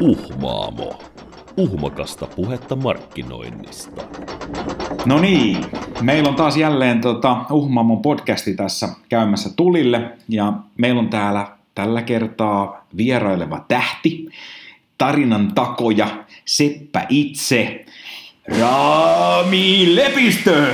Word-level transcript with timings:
Uhmaamo. 0.00 0.98
Uhmakasta 1.56 2.26
puhetta 2.26 2.76
markkinoinnista. 2.76 4.02
No 5.04 5.18
niin, 5.18 5.64
meillä 6.00 6.28
on 6.28 6.34
taas 6.34 6.56
jälleen 6.56 7.00
tota, 7.00 7.36
Uhmaamon 7.50 8.02
podcasti 8.02 8.54
tässä 8.54 8.88
käymässä 9.08 9.50
tulille 9.56 10.10
ja 10.28 10.52
meillä 10.76 11.00
on 11.00 11.08
täällä 11.08 11.46
tällä 11.74 12.02
kertaa 12.02 12.86
vieraileva 12.96 13.64
tähti, 13.68 14.28
tarinan 14.98 15.52
takoja, 15.54 16.24
Seppä 16.44 17.06
itse, 17.08 17.84
Rami 18.60 19.96
Lepistö! 19.96 20.66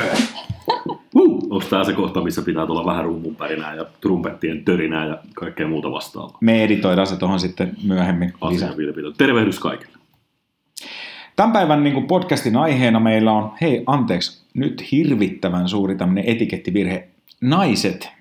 Onko 1.55 1.67
tämä 1.71 1.85
se 1.85 1.93
kohta, 1.93 2.21
missä 2.21 2.43
pitää 2.43 2.67
tulla 2.67 2.87
vähän 2.87 3.05
rummunpärinää 3.05 3.75
ja 3.75 3.85
trumpettien 4.01 4.65
törinää 4.65 5.07
ja 5.07 5.19
kaikkea 5.35 5.69
muuta 5.69 5.91
vastaavaa? 5.91 6.39
Me 6.41 6.65
editoidaan 6.65 7.07
se 7.07 7.17
tuohon 7.17 7.41
sitten 7.41 7.77
myöhemmin 7.85 8.33
lisää. 8.51 8.73
Tervehdys 9.19 9.59
kaikille. 9.59 9.99
Tämän 11.37 11.53
päivän 11.53 11.85
niin 11.85 11.95
kuin 11.95 12.07
podcastin 12.07 12.57
aiheena 12.57 13.01
meillä 13.01 13.33
on, 13.33 13.53
hei 13.61 13.83
anteeksi, 13.87 14.45
nyt 14.55 14.93
hirvittävän 14.93 15.69
suuri 15.69 15.97
tämmöinen 15.97 16.25
etikettivirhe, 16.27 17.09
naiset, 17.41 18.13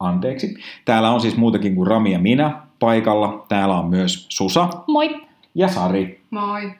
anteeksi. 0.00 0.54
Täällä 0.84 1.10
on 1.10 1.20
siis 1.20 1.36
muutakin 1.36 1.74
kuin 1.74 1.86
Rami 1.86 2.12
ja 2.12 2.18
minä 2.18 2.60
paikalla. 2.78 3.46
Täällä 3.48 3.78
on 3.78 3.86
myös 3.86 4.26
Susa 4.28 4.68
Moi! 4.86 5.26
ja 5.54 5.68
Sari. 5.68 6.20
Moi! 6.30 6.72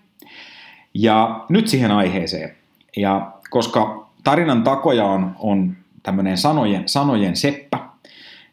Ja 0.95 1.45
nyt 1.49 1.69
siihen 1.69 1.91
aiheeseen. 1.91 2.57
Ja 2.97 3.33
koska 3.51 4.09
tarinan 4.24 4.63
takoja 4.63 5.05
on, 5.05 5.37
on 5.38 5.77
tämmöinen 6.06 6.38
sanojen, 6.38 6.88
sanojen 6.88 7.37
seppä, 7.37 7.78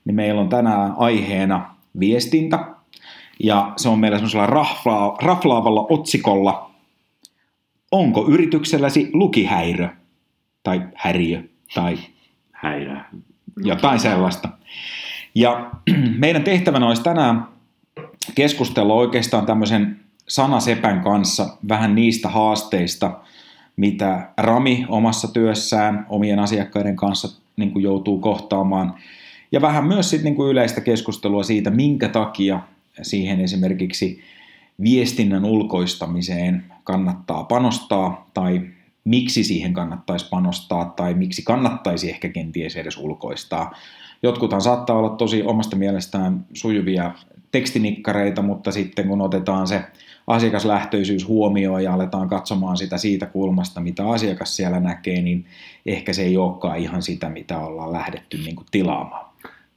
niin 0.06 0.16
meillä 0.16 0.42
on 0.42 0.50
tänään 0.50 0.94
aiheena 0.98 1.76
viestintä. 2.00 2.66
Ja 3.44 3.74
se 3.78 3.90
on 3.90 4.00
meillä 4.00 4.18
semmoisella 4.18 4.46
rafla, 4.46 5.18
raflaavalla 5.22 5.86
otsikolla 5.90 6.74
Onko 7.94 8.26
yritykselläsi 8.28 9.10
lukihäiriö? 9.14 9.90
Tai 10.64 10.82
häiriö? 10.96 11.44
Tai 11.74 11.98
Häirää. 12.52 13.10
jotain 13.64 14.00
sellaista. 14.00 14.50
Ja 15.36 15.72
meidän 16.18 16.44
tehtävänä 16.44 16.88
olisi 16.88 17.04
tänään 17.04 17.48
keskustella 18.36 18.94
oikeastaan 18.94 19.46
tämmöisen 19.46 20.00
sanasepän 20.28 21.02
kanssa 21.04 21.58
vähän 21.70 21.96
niistä 21.96 22.30
haasteista, 22.30 23.20
mitä 23.76 24.30
Rami 24.38 24.86
omassa 24.90 25.34
työssään 25.34 26.06
omien 26.10 26.40
asiakkaiden 26.40 26.96
kanssa 26.96 27.43
niin 27.58 27.72
kuin 27.72 27.84
joutuu 27.84 28.20
kohtaamaan. 28.20 28.94
Ja 29.52 29.62
vähän 29.62 29.86
myös 29.86 30.10
sit 30.10 30.24
niin 30.24 30.36
kuin 30.36 30.52
yleistä 30.52 30.82
keskustelua 30.82 31.44
siitä, 31.44 31.70
minkä 31.70 32.10
takia 32.10 32.60
siihen 33.02 33.40
esimerkiksi 33.40 34.22
viestinnän 34.84 35.46
ulkoistamiseen 35.46 36.64
kannattaa 36.84 37.44
panostaa 37.44 38.30
tai 38.34 38.62
miksi 39.04 39.44
siihen 39.44 39.74
kannattaisi 39.74 40.30
panostaa 40.30 40.86
tai 40.86 41.14
miksi 41.14 41.42
kannattaisi 41.42 42.10
ehkä 42.10 42.30
kenties 42.30 42.76
edes 42.76 42.98
ulkoistaa. 42.98 43.76
Jotkuthan 44.24 44.62
saattaa 44.62 44.98
olla 44.98 45.10
tosi 45.10 45.44
omasta 45.44 45.76
mielestään 45.76 46.46
sujuvia 46.54 47.12
tekstinikkareita, 47.52 48.42
mutta 48.42 48.72
sitten 48.72 49.08
kun 49.08 49.22
otetaan 49.22 49.68
se 49.68 49.82
asiakaslähtöisyys 50.28 51.28
huomioon 51.28 51.84
ja 51.84 51.94
aletaan 51.94 52.28
katsomaan 52.30 52.78
sitä 52.78 52.98
siitä 52.98 53.26
kulmasta, 53.26 53.82
mitä 53.82 54.10
asiakas 54.10 54.56
siellä 54.56 54.80
näkee, 54.80 55.22
niin 55.22 55.46
ehkä 55.86 56.14
se 56.14 56.24
ei 56.24 56.38
olekaan 56.38 56.78
ihan 56.78 57.02
sitä, 57.02 57.30
mitä 57.30 57.60
ollaan 57.60 57.94
lähdetty 57.94 58.38
niin 58.38 58.56
kuin 58.56 58.68
tilaamaan. 58.72 59.26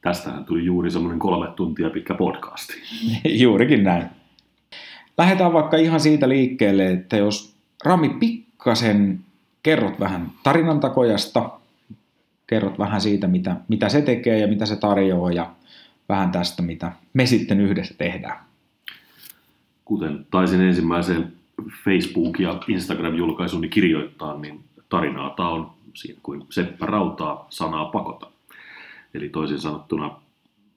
Tästähän 0.00 0.44
tuli 0.44 0.64
juuri 0.64 0.90
semmoinen 0.90 1.18
kolme 1.18 1.46
tuntia 1.56 1.90
pitkä 1.90 2.14
podcasti. 2.14 2.74
Juurikin 3.42 3.84
näin. 3.84 4.06
Lähdetään 5.18 5.52
vaikka 5.52 5.76
ihan 5.76 6.00
siitä 6.00 6.28
liikkeelle, 6.28 6.90
että 6.90 7.16
jos 7.16 7.56
Rami 7.84 8.08
pikkasen 8.08 9.20
kerrot 9.62 10.00
vähän 10.00 10.30
tarinantakojasta, 10.42 11.50
kerrot 12.46 12.78
vähän 12.78 13.00
siitä, 13.00 13.26
mitä, 13.26 13.56
mitä 13.68 13.88
se 13.88 14.02
tekee 14.02 14.38
ja 14.38 14.48
mitä 14.48 14.66
se 14.66 14.76
tarjoaa 14.76 15.32
ja 15.32 15.50
vähän 16.08 16.30
tästä, 16.30 16.62
mitä 16.62 16.92
me 17.12 17.26
sitten 17.26 17.60
yhdessä 17.60 17.94
tehdään. 17.98 18.38
Kuten 19.86 20.26
taisin 20.30 20.60
ensimmäiseen 20.60 21.32
Facebook- 21.62 22.40
ja 22.40 22.60
Instagram-julkaisuni 22.68 23.68
kirjoittaa, 23.68 24.38
niin 24.38 24.64
tarinaa 24.88 25.30
tämä 25.30 25.48
on 25.48 25.70
siinä 25.94 26.20
kuin 26.22 26.46
Seppä 26.50 26.86
Rautaa 26.86 27.46
sanaa 27.50 27.84
pakota. 27.84 28.30
Eli 29.14 29.28
toisin 29.28 29.58
sanottuna 29.58 30.10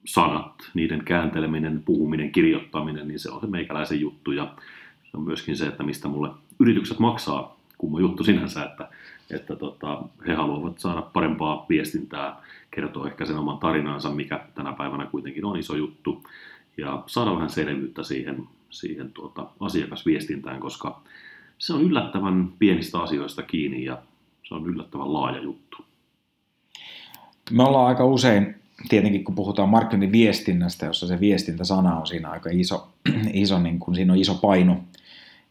sanat, 0.04 0.70
niiden 0.74 1.04
käänteleminen, 1.04 1.82
puhuminen, 1.84 2.32
kirjoittaminen, 2.32 3.08
niin 3.08 3.18
se 3.18 3.30
on 3.30 3.40
se 3.40 3.46
meikäläisen 3.46 4.00
juttu. 4.00 4.32
Ja 4.32 4.54
se 5.10 5.16
on 5.16 5.22
myöskin 5.22 5.56
se, 5.56 5.66
että 5.66 5.82
mistä 5.82 6.08
mulle 6.08 6.30
yritykset 6.60 6.98
maksaa, 6.98 7.56
kumma 7.78 8.00
juttu 8.00 8.24
sinänsä, 8.24 8.64
että, 8.64 8.88
että 9.30 9.56
tota, 9.56 10.02
he 10.26 10.34
haluavat 10.34 10.78
saada 10.78 11.02
parempaa 11.02 11.66
viestintää, 11.68 12.36
kertoa 12.70 13.06
ehkä 13.06 13.24
sen 13.24 13.38
oman 13.38 13.58
tarinansa, 13.58 14.10
mikä 14.10 14.40
tänä 14.54 14.72
päivänä 14.72 15.06
kuitenkin 15.06 15.44
on 15.44 15.58
iso 15.58 15.76
juttu, 15.76 16.24
ja 16.76 17.02
saada 17.06 17.34
vähän 17.34 17.50
selvyyttä 17.50 18.02
siihen, 18.02 18.46
siihen 18.70 19.12
tuota, 19.12 19.46
asiakasviestintään, 19.60 20.60
koska 20.60 21.02
se 21.58 21.72
on 21.72 21.82
yllättävän 21.82 22.52
pienistä 22.58 22.98
asioista 22.98 23.42
kiinni 23.42 23.84
ja 23.84 23.98
se 24.48 24.54
on 24.54 24.66
yllättävän 24.66 25.12
laaja 25.12 25.42
juttu. 25.42 25.84
Me 27.50 27.62
ollaan 27.62 27.86
aika 27.86 28.04
usein, 28.04 28.54
tietenkin 28.88 29.24
kun 29.24 29.34
puhutaan 29.34 29.68
markkinoinnin 29.68 30.12
viestinnästä, 30.12 30.86
jossa 30.86 31.06
se 31.06 31.20
viestintäsana 31.20 31.96
on 31.96 32.06
siinä 32.06 32.30
aika 32.30 32.50
iso, 32.52 32.88
iso 33.32 33.58
niin 33.58 33.78
kun 33.78 33.94
siinä 33.94 34.12
on 34.12 34.18
iso 34.18 34.34
paino, 34.34 34.80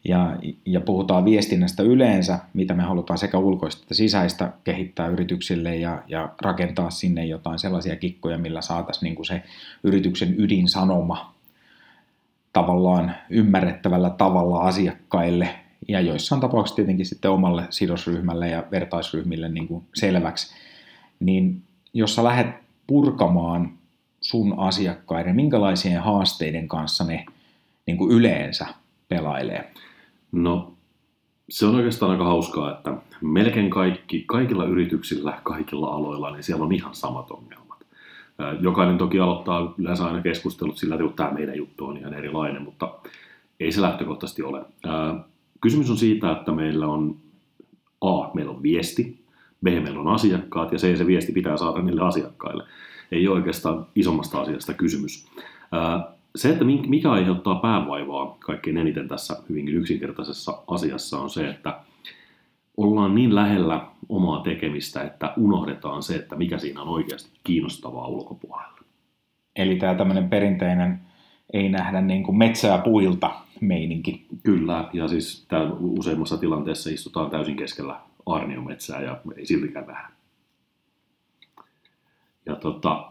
ja, 0.04 0.36
ja 0.66 0.80
puhutaan 0.80 1.24
viestinnästä 1.24 1.82
yleensä, 1.82 2.38
mitä 2.54 2.74
me 2.74 2.82
halutaan 2.82 3.18
sekä 3.18 3.38
ulkoista 3.38 3.82
että 3.82 3.94
sisäistä 3.94 4.52
kehittää 4.64 5.08
yrityksille 5.08 5.76
ja, 5.76 6.02
ja 6.08 6.28
rakentaa 6.42 6.90
sinne 6.90 7.26
jotain 7.26 7.58
sellaisia 7.58 7.96
kikkoja, 7.96 8.38
millä 8.38 8.62
saataisiin 8.62 9.14
niin 9.14 9.26
se 9.26 9.42
yrityksen 9.84 10.34
ydinsanoma 10.38 11.34
tavallaan 12.52 13.14
ymmärrettävällä 13.30 14.10
tavalla 14.10 14.60
asiakkaille 14.60 15.48
ja 15.88 16.00
joissain 16.00 16.40
tapauksissa 16.40 16.76
tietenkin 16.76 17.06
sitten 17.06 17.30
omalle 17.30 17.66
sidosryhmälle 17.70 18.48
ja 18.48 18.64
vertaisryhmille 18.70 19.48
niin 19.48 19.68
kuin 19.68 19.84
selväksi, 19.94 20.54
niin 21.20 21.62
jos 21.94 22.14
sä 22.14 22.24
lähdet 22.24 22.54
purkamaan 22.86 23.72
sun 24.20 24.54
asiakkaiden, 24.58 25.36
minkälaisien 25.36 26.02
haasteiden 26.02 26.68
kanssa 26.68 27.04
ne 27.04 27.24
niin 27.86 27.96
kuin 27.96 28.12
yleensä 28.12 28.66
pelailee? 29.08 29.72
No, 30.32 30.74
se 31.48 31.66
on 31.66 31.74
oikeastaan 31.74 32.12
aika 32.12 32.24
hauskaa, 32.24 32.72
että 32.72 32.94
melkein 33.20 33.70
kaikki, 33.70 34.24
kaikilla 34.26 34.64
yrityksillä, 34.64 35.40
kaikilla 35.42 35.86
aloilla, 35.86 36.30
niin 36.30 36.42
siellä 36.42 36.64
on 36.64 36.72
ihan 36.72 36.94
samat 36.94 37.30
ongelmat. 37.30 37.69
Jokainen 38.60 38.98
toki 38.98 39.20
aloittaa 39.20 39.74
yleensä 39.78 40.04
aina 40.04 40.22
keskustelut 40.22 40.78
sillä, 40.78 40.94
että 40.94 41.06
tämä 41.16 41.30
meidän 41.30 41.56
juttu 41.56 41.86
on 41.86 41.96
ihan 41.96 42.14
erilainen, 42.14 42.62
mutta 42.62 42.94
ei 43.60 43.72
se 43.72 43.80
lähtökohtaisesti 43.80 44.42
ole. 44.42 44.62
Kysymys 45.60 45.90
on 45.90 45.96
siitä, 45.96 46.32
että 46.32 46.52
meillä 46.52 46.86
on 46.86 47.16
A, 48.00 48.34
meillä 48.34 48.52
on 48.52 48.62
viesti, 48.62 49.24
B, 49.64 49.66
meillä 49.66 50.00
on 50.00 50.08
asiakkaat 50.08 50.72
ja 50.72 50.78
C, 50.78 50.96
se 50.96 51.06
viesti 51.06 51.32
pitää 51.32 51.56
saada 51.56 51.82
niille 51.82 52.02
asiakkaille. 52.02 52.64
Ei 53.12 53.28
oikeastaan 53.28 53.86
isommasta 53.94 54.40
asiasta 54.40 54.74
kysymys. 54.74 55.26
Se, 56.36 56.50
että 56.50 56.64
mikä 56.64 57.10
aiheuttaa 57.10 57.54
päävaivaa 57.54 58.36
kaikkein 58.38 58.76
eniten 58.76 59.08
tässä 59.08 59.36
hyvinkin 59.48 59.74
yksinkertaisessa 59.74 60.58
asiassa 60.66 61.18
on 61.18 61.30
se, 61.30 61.48
että 61.48 61.80
ollaan 62.80 63.14
niin 63.14 63.34
lähellä 63.34 63.86
omaa 64.08 64.42
tekemistä, 64.42 65.02
että 65.02 65.32
unohdetaan 65.36 66.02
se, 66.02 66.14
että 66.16 66.36
mikä 66.36 66.58
siinä 66.58 66.82
on 66.82 66.88
oikeasti 66.88 67.30
kiinnostavaa 67.44 68.06
ulkopuolella. 68.06 68.78
Eli 69.56 69.76
tämä 69.76 69.94
tämmöinen 69.94 70.28
perinteinen 70.28 71.00
ei 71.52 71.68
nähdä 71.68 72.00
niin 72.00 72.22
kuin 72.22 72.38
metsää 72.38 72.78
puilta 72.78 73.30
meininki. 73.60 74.26
Kyllä, 74.42 74.88
ja 74.92 75.08
siis 75.08 75.44
täällä 75.48 75.76
useimmassa 75.80 76.36
tilanteessa 76.36 76.90
istutaan 76.90 77.30
täysin 77.30 77.56
keskellä 77.56 78.00
aarniometsää 78.26 79.02
ja 79.02 79.20
ei 79.36 79.46
siltikään 79.46 79.86
nähdä. 79.86 80.08
Ja 82.46 82.56
tota, 82.56 83.10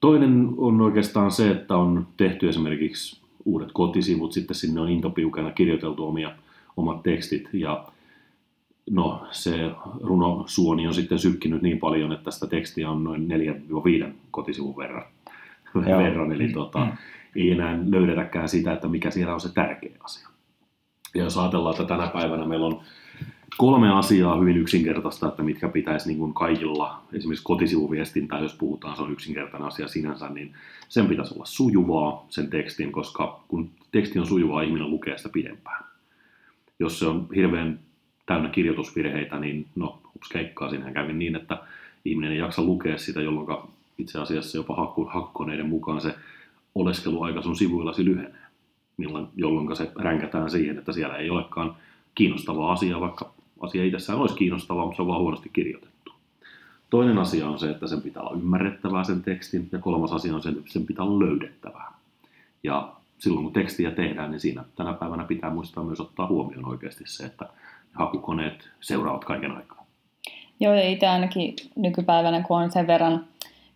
toinen 0.00 0.48
on 0.56 0.80
oikeastaan 0.80 1.30
se, 1.30 1.50
että 1.50 1.76
on 1.76 2.06
tehty 2.16 2.48
esimerkiksi 2.48 3.22
uudet 3.44 3.72
kotisivut, 3.72 4.32
sitten 4.32 4.56
sinne 4.56 4.80
on 4.80 4.88
intopiukana 4.88 5.50
kirjoiteltu 5.50 6.06
omia, 6.06 6.32
omat 6.76 7.02
tekstit 7.02 7.48
ja 7.52 7.84
no 8.90 9.26
se 9.30 9.70
runosuoni 10.00 10.86
on 10.86 10.94
sitten 10.94 11.18
sykkinyt 11.18 11.62
niin 11.62 11.78
paljon, 11.78 12.12
että 12.12 12.30
sitä 12.30 12.46
tekstiä 12.46 12.90
on 12.90 13.04
noin 13.04 13.28
4-5 14.06 14.12
kotisivun 14.30 14.76
verran. 14.76 15.04
Verran 15.74 16.32
eli 16.32 16.48
tota, 16.48 16.86
ei 17.36 17.50
enää 17.50 17.78
löydetäkään 17.90 18.48
sitä, 18.48 18.72
että 18.72 18.88
mikä 18.88 19.10
siellä 19.10 19.34
on 19.34 19.40
se 19.40 19.54
tärkeä 19.54 19.96
asia. 20.04 20.28
Ja 21.14 21.24
jos 21.24 21.38
ajatellaan, 21.38 21.74
että 21.74 21.96
tänä 21.96 22.06
päivänä 22.06 22.46
meillä 22.46 22.66
on 22.66 22.80
kolme 23.56 23.90
asiaa 23.90 24.40
hyvin 24.40 24.56
yksinkertaista, 24.56 25.28
että 25.28 25.42
mitkä 25.42 25.68
pitäisi 25.68 26.08
niin 26.08 26.18
kuin 26.18 26.34
kaikilla, 26.34 27.02
esimerkiksi 27.12 27.44
kotisivuviestintää, 27.44 28.40
jos 28.40 28.54
puhutaan, 28.54 28.96
se 28.96 29.02
on 29.02 29.12
yksinkertainen 29.12 29.68
asia 29.68 29.88
sinänsä, 29.88 30.28
niin 30.28 30.54
sen 30.88 31.06
pitäisi 31.06 31.34
olla 31.34 31.44
sujuvaa, 31.44 32.26
sen 32.28 32.50
tekstin, 32.50 32.92
koska 32.92 33.44
kun 33.48 33.70
teksti 33.92 34.18
on 34.18 34.26
sujuvaa, 34.26 34.62
ihminen 34.62 34.90
lukee 34.90 35.18
sitä 35.18 35.28
pidempään. 35.28 35.84
Jos 36.78 36.98
se 36.98 37.06
on 37.06 37.28
hirveän 37.34 37.78
täynnä 38.26 38.48
kirjoitusvirheitä, 38.48 39.38
niin 39.38 39.66
no, 39.76 39.98
ups 40.16 40.28
keikkaa, 40.28 40.70
siinähän 40.70 40.94
kävi 40.94 41.12
niin, 41.12 41.36
että 41.36 41.58
ihminen 42.04 42.32
ei 42.32 42.38
jaksa 42.38 42.62
lukea 42.62 42.98
sitä, 42.98 43.20
jolloin 43.20 43.62
itse 43.98 44.18
asiassa 44.18 44.58
jopa 44.58 44.76
hakku, 44.76 45.04
hakkukoneiden 45.04 45.68
mukaan 45.68 46.00
se 46.00 46.14
oleskeluaika 46.74 47.42
sun 47.42 47.56
sivuillasi 47.56 48.04
lyhenee, 48.04 48.42
jolloin 49.36 49.76
se 49.76 49.92
ränkätään 49.96 50.50
siihen, 50.50 50.78
että 50.78 50.92
siellä 50.92 51.16
ei 51.16 51.30
olekaan 51.30 51.76
kiinnostavaa 52.14 52.72
asiaa, 52.72 53.00
vaikka 53.00 53.32
asia 53.60 53.84
itsessään 53.84 54.18
olisi 54.18 54.34
kiinnostavaa, 54.34 54.84
mutta 54.84 54.96
se 54.96 55.02
on 55.02 55.08
vaan 55.08 55.20
huonosti 55.20 55.50
kirjoitettu. 55.52 56.12
Toinen 56.90 57.18
asia 57.18 57.48
on 57.48 57.58
se, 57.58 57.70
että 57.70 57.86
sen 57.86 58.02
pitää 58.02 58.22
olla 58.22 58.36
ymmärrettävää 58.36 59.04
sen 59.04 59.22
tekstin, 59.22 59.68
ja 59.72 59.78
kolmas 59.78 60.12
asia 60.12 60.34
on 60.34 60.42
se, 60.42 60.48
että 60.48 60.62
sen 60.66 60.86
pitää 60.86 61.04
olla 61.04 61.26
löydettävää. 61.26 61.92
Ja 62.62 62.92
silloin 63.18 63.44
kun 63.44 63.52
tekstiä 63.52 63.90
tehdään, 63.90 64.30
niin 64.30 64.40
siinä 64.40 64.64
tänä 64.76 64.92
päivänä 64.92 65.24
pitää 65.24 65.50
muistaa 65.50 65.84
myös 65.84 66.00
ottaa 66.00 66.26
huomioon 66.26 66.68
oikeasti 66.68 67.04
se, 67.06 67.24
että 67.24 67.48
hakukoneet 67.92 68.68
seuraavat 68.80 69.24
kaiken 69.24 69.56
aikaa. 69.56 69.86
Joo, 70.60 70.74
ja 70.74 70.88
itse 70.88 71.08
ainakin 71.08 71.56
nykypäivänä, 71.76 72.42
kun 72.42 72.56
on 72.56 72.70
sen 72.70 72.86
verran 72.86 73.24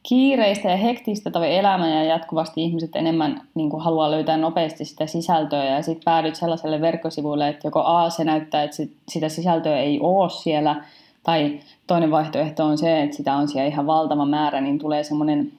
kiireistä 0.09 0.69
ja 0.71 0.77
hektistä 0.77 1.31
toi 1.31 1.57
elämä 1.57 1.89
ja 1.89 2.05
jatkuvasti 2.05 2.65
ihmiset 2.65 2.97
enemmän 2.97 3.41
niin 3.55 3.71
kuin 3.71 3.83
haluaa 3.83 4.11
löytää 4.11 4.37
nopeasti 4.37 4.85
sitä 4.85 5.07
sisältöä 5.07 5.65
ja 5.65 5.83
sitten 5.83 6.05
päädyt 6.05 6.37
sellaiselle 6.37 6.81
verkkosivuille, 6.81 7.49
että 7.49 7.67
joko 7.67 7.83
A 7.85 8.11
se 8.11 8.25
näyttää, 8.25 8.63
että 8.63 8.77
sitä 9.09 9.29
sisältöä 9.29 9.79
ei 9.79 10.01
ole 10.01 10.31
siellä, 10.31 10.85
tai 11.23 11.61
toinen 11.87 12.11
vaihtoehto 12.11 12.65
on 12.65 12.79
se, 12.79 13.03
että 13.03 13.17
sitä 13.17 13.35
on 13.35 13.49
siellä 13.49 13.69
ihan 13.69 13.87
valtava 13.87 14.25
määrä, 14.25 14.61
niin 14.61 14.79
tulee 14.79 15.05
semmoinen 15.05 15.53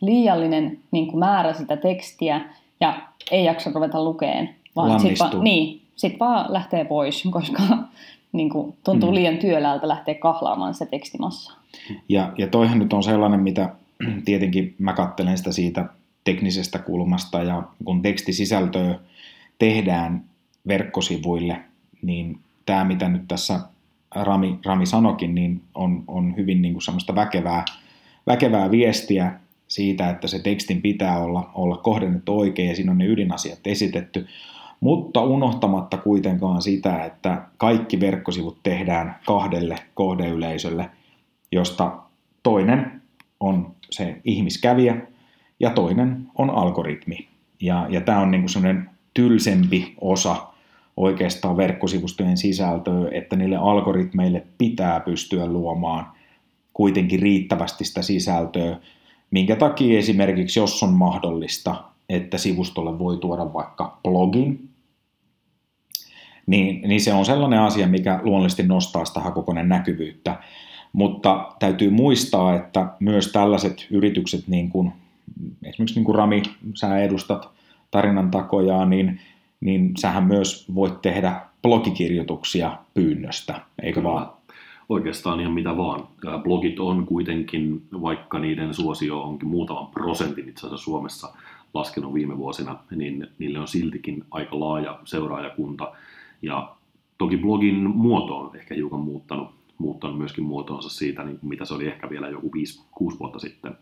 liiallinen 0.00 0.78
niin 0.90 1.06
kuin 1.06 1.18
määrä 1.18 1.52
sitä 1.52 1.76
tekstiä 1.76 2.40
ja 2.80 2.94
ei 3.30 3.44
jaksa 3.44 3.70
ruveta 3.74 4.04
lukeen. 4.04 4.54
Vaan 4.76 5.00
sitten 5.00 5.18
vaan, 5.18 5.44
niin, 5.44 5.79
sit 6.00 6.20
vaan 6.20 6.52
lähtee 6.52 6.84
pois, 6.84 7.24
koska 7.30 7.62
niin 8.32 8.50
kuin, 8.50 8.76
tuntuu 8.84 9.10
mm. 9.10 9.14
liian 9.14 9.36
työläältä 9.36 9.88
lähteä 9.88 10.14
kahlaamaan 10.14 10.74
se 10.74 10.86
tekstimassa. 10.86 11.52
Ja, 12.08 12.32
ja 12.38 12.46
toihan 12.46 12.78
nyt 12.78 12.92
on 12.92 13.02
sellainen, 13.02 13.40
mitä 13.40 13.74
tietenkin 14.24 14.74
mä 14.78 14.92
kattelen 14.92 15.38
sitä 15.38 15.52
siitä 15.52 15.86
teknisestä 16.24 16.78
kulmasta 16.78 17.42
ja 17.42 17.62
kun 17.84 18.02
tekstisisältöä 18.02 18.98
tehdään 19.58 20.24
verkkosivuille, 20.68 21.60
niin 22.02 22.38
tämä 22.66 22.84
mitä 22.84 23.08
nyt 23.08 23.28
tässä 23.28 23.60
Rami, 24.14 24.58
Rami 24.64 24.86
sanokin, 24.86 25.34
niin 25.34 25.62
on, 25.74 26.04
on 26.08 26.36
hyvin 26.36 26.62
niin 26.62 26.74
kuin 26.74 26.82
semmoista 26.82 27.14
väkevää, 27.14 27.64
väkevää 28.26 28.70
viestiä 28.70 29.32
siitä, 29.68 30.10
että 30.10 30.28
se 30.28 30.38
tekstin 30.38 30.82
pitää 30.82 31.18
olla, 31.18 31.50
olla 31.54 31.76
kohdennettu 31.76 32.38
oikein 32.38 32.68
ja 32.68 32.76
siinä 32.76 32.92
on 32.92 32.98
ne 32.98 33.06
ydinasiat 33.06 33.66
esitetty, 33.66 34.26
mutta 34.80 35.22
unohtamatta 35.22 35.96
kuitenkaan 35.96 36.62
sitä, 36.62 37.04
että 37.04 37.42
kaikki 37.56 38.00
verkkosivut 38.00 38.58
tehdään 38.62 39.16
kahdelle 39.26 39.76
kohdeyleisölle, 39.94 40.90
josta 41.52 41.92
toinen 42.42 43.02
on 43.40 43.74
se 43.90 44.20
ihmiskävijä 44.24 44.96
ja 45.60 45.70
toinen 45.70 46.26
on 46.38 46.50
algoritmi. 46.50 47.28
Ja, 47.60 47.86
ja 47.90 48.00
tämä 48.00 48.20
on 48.20 48.30
niin 48.30 48.48
semmoinen 48.48 48.90
tylsempi 49.14 49.94
osa 50.00 50.36
oikeastaan 50.96 51.56
verkkosivustojen 51.56 52.36
sisältöä, 52.36 53.08
että 53.12 53.36
niille 53.36 53.56
algoritmeille 53.56 54.46
pitää 54.58 55.00
pystyä 55.00 55.46
luomaan 55.46 56.06
kuitenkin 56.72 57.20
riittävästi 57.20 57.84
sitä 57.84 58.02
sisältöä, 58.02 58.76
minkä 59.30 59.56
takia 59.56 59.98
esimerkiksi 59.98 60.60
jos 60.60 60.82
on 60.82 60.92
mahdollista, 60.92 61.84
että 62.08 62.38
sivustolle 62.38 62.98
voi 62.98 63.16
tuoda 63.16 63.52
vaikka 63.52 63.98
blogin, 64.02 64.69
niin, 66.50 66.88
niin 66.88 67.00
se 67.00 67.12
on 67.12 67.24
sellainen 67.24 67.60
asia, 67.60 67.86
mikä 67.86 68.20
luonnollisesti 68.22 68.62
nostaa 68.62 69.04
sitä 69.04 69.20
hakukoneen 69.20 69.68
näkyvyyttä. 69.68 70.38
Mutta 70.92 71.52
täytyy 71.58 71.90
muistaa, 71.90 72.56
että 72.56 72.86
myös 73.00 73.32
tällaiset 73.32 73.86
yritykset, 73.90 74.48
niin 74.48 74.70
kuin, 74.70 74.92
esimerkiksi 75.64 75.94
niin 75.96 76.04
kuin 76.04 76.14
Rami, 76.14 76.42
sä 76.74 76.98
edustat 76.98 77.48
tarinan 77.90 78.30
takoja, 78.30 78.84
niin, 78.84 79.20
niin 79.60 79.92
sähän 79.98 80.24
myös 80.24 80.74
voit 80.74 81.02
tehdä 81.02 81.40
blogikirjoituksia 81.62 82.76
pyynnöstä, 82.94 83.60
eikö 83.82 84.02
vaan? 84.02 84.30
Oikeastaan 84.88 85.40
ihan 85.40 85.52
mitä 85.52 85.76
vaan. 85.76 86.08
Blogit 86.42 86.80
on 86.80 87.06
kuitenkin, 87.06 87.82
vaikka 87.92 88.38
niiden 88.38 88.74
suosio 88.74 89.22
onkin 89.22 89.48
muutaman 89.48 89.86
prosentin 89.86 90.48
itse 90.48 90.66
asiassa 90.66 90.84
Suomessa 90.84 91.32
laskenut 91.74 92.14
viime 92.14 92.38
vuosina, 92.38 92.76
niin 92.96 93.26
niille 93.38 93.58
on 93.58 93.68
siltikin 93.68 94.24
aika 94.30 94.60
laaja 94.60 94.98
seuraajakunta. 95.04 95.92
Ja 96.42 96.76
toki 97.18 97.36
blogin 97.36 97.90
muoto 97.96 98.38
on 98.38 98.56
ehkä 98.56 98.74
hiukan 98.74 99.00
muuttanut 99.00 99.60
muuttanut 99.80 100.18
myöskin 100.18 100.44
muotoonsa 100.44 100.88
siitä, 100.88 101.24
niin 101.24 101.38
mitä 101.42 101.64
se 101.64 101.74
oli 101.74 101.86
ehkä 101.86 102.10
vielä 102.10 102.28
joku 102.28 102.50
5-6 103.12 103.18
vuotta 103.18 103.38
sitten. 103.38 103.76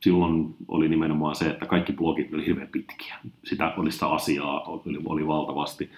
Silloin 0.00 0.54
oli 0.68 0.88
nimenomaan 0.88 1.36
se, 1.36 1.50
että 1.50 1.66
kaikki 1.66 1.92
blogit 1.92 2.34
oli 2.34 2.46
hirveän 2.46 2.68
pitkiä. 2.68 3.14
Sitä 3.44 3.74
oli 3.76 3.92
sitä 3.92 4.06
asiaa, 4.06 4.62
oli, 4.62 4.98
oli 5.04 5.26
valtavasti. 5.26 5.90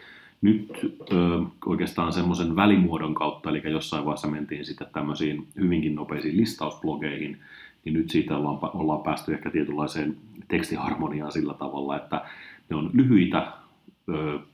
Nyt 0.43 0.70
ö, 1.12 1.40
oikeastaan 1.66 2.12
semmoisen 2.12 2.56
välimuodon 2.56 3.14
kautta, 3.14 3.50
eli 3.50 3.62
jossain 3.64 4.05
vaiheessa 4.05 4.28
mentiin 4.28 4.64
sitten 4.64 4.87
tämmöisiin 4.93 5.49
hyvinkin 5.56 5.94
nopeisiin 5.94 6.37
listausblogeihin, 6.37 7.38
niin 7.84 7.93
nyt 7.93 8.11
siitä 8.11 8.37
ollaan, 8.37 8.58
ollaan 8.62 9.02
päästy 9.02 9.34
ehkä 9.34 9.50
tietynlaiseen 9.50 10.16
tekstiharmoniaan 10.49 11.32
sillä 11.32 11.55
tavalla, 11.55 11.96
että 11.96 12.25
ne 12.70 12.76
on 12.76 12.90
lyhyitä 12.93 13.52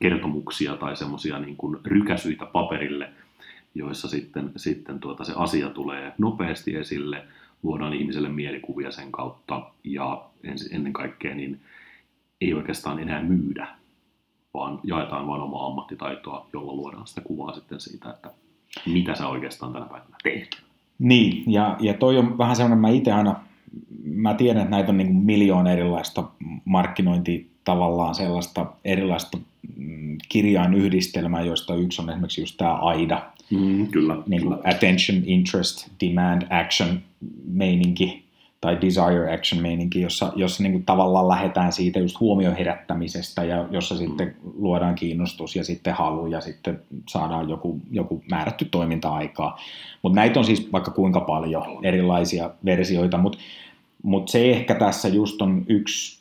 kertomuksia 0.01 0.77
tai 0.77 0.97
semmoisia 0.97 1.39
niin 1.39 1.57
kuin 1.57 1.79
rykäsyitä 1.85 2.47
paperille– 2.47 3.11
joissa 3.77 4.09
sitten, 4.09 4.53
sitten 4.57 5.01
tuota 5.01 5.25
se 5.25 5.33
asia 5.37 5.71
tulee 5.71 6.13
nopeasti 6.19 6.77
esille, 6.77 7.25
luodaan 7.63 7.95
ihmiselle 7.95 8.29
mielikuvia 8.29 8.91
sen 8.91 9.13
kautta 9.13 9.71
ja 9.85 10.25
ennen 10.71 10.93
kaikkea 10.93 11.35
niin 11.35 11.61
ei 12.41 12.55
oikeastaan 12.55 12.99
enää 12.99 13.23
myydä, 13.23 13.69
vaan 14.55 14.81
jaetaan 14.85 15.27
vain 15.27 15.43
omaa 15.43 15.67
ammattitaitoa, 15.67 16.49
jolla 16.53 16.73
luodaan 16.73 17.07
sitä 17.07 17.21
kuvaa 17.21 17.55
sitten 17.55 17.81
siitä, 17.81 18.11
että 18.11 18.31
mitä 18.87 19.15
sä 19.15 19.29
oikeastaan 19.29 19.73
tänä 19.73 19.87
päivänä 19.87 20.17
teet. 20.23 20.63
Niin, 20.99 21.53
ja, 21.53 21.77
ja 21.81 21.95
toi 21.95 22.19
on 22.19 22.39
vähän 22.39 22.57
sellainen, 22.57 22.79
mä 22.79 22.89
itse 22.89 23.13
aina, 23.13 23.41
mä 24.05 24.35
tiedän, 24.35 24.63
että 24.63 24.71
näitä 24.71 24.91
on 24.91 24.97
niin 24.97 25.17
miljoona 25.17 25.73
erilaista 25.73 26.25
markkinointi 26.65 27.51
tavallaan 27.67 28.15
sellaista 28.15 28.67
erilaista 28.85 29.39
mm, 29.77 30.17
kirjainyhdistelmää, 30.29 31.43
joista 31.43 31.75
yksi 31.75 32.03
on 32.03 32.11
esimerkiksi 32.11 32.41
just 32.41 32.57
tämä 32.57 32.75
AIDA, 32.75 33.23
Mm, 33.51 33.87
kyllä, 33.87 34.17
niin 34.27 34.43
kyllä. 34.43 34.59
Attention, 34.65 35.23
interest, 35.27 35.89
demand, 36.05 36.43
action 36.51 37.01
meininki 37.47 38.27
tai 38.61 38.81
desire 38.81 39.35
action 39.35 39.63
meininki, 39.63 40.01
jossa, 40.01 40.33
jossa 40.37 40.63
niin 40.63 40.73
kuin 40.73 40.85
tavallaan 40.85 41.29
lähdetään 41.29 41.73
siitä 41.73 41.99
just 41.99 42.21
huomion 42.21 42.57
herättämisestä 42.57 43.45
ja 43.45 43.69
jossa 43.71 43.95
mm. 43.95 43.99
sitten 43.99 44.37
luodaan 44.55 44.95
kiinnostus 44.95 45.57
ja 45.57 45.65
sitten 45.65 45.95
halu 45.95 46.27
ja 46.27 46.41
sitten 46.41 46.81
saadaan 47.09 47.49
joku, 47.49 47.81
joku 47.91 48.23
määrätty 48.31 48.65
toiminta-aikaa. 48.65 49.61
Mutta 50.03 50.17
näitä 50.17 50.39
on 50.39 50.45
siis 50.45 50.73
vaikka 50.73 50.91
kuinka 50.91 51.21
paljon 51.21 51.65
erilaisia 51.83 52.51
versioita, 52.65 53.19
mutta 53.19 53.39
mut 54.03 54.29
se 54.29 54.51
ehkä 54.51 54.75
tässä 54.75 55.09
just 55.09 55.43
on 55.43 55.65
yksi 55.69 56.19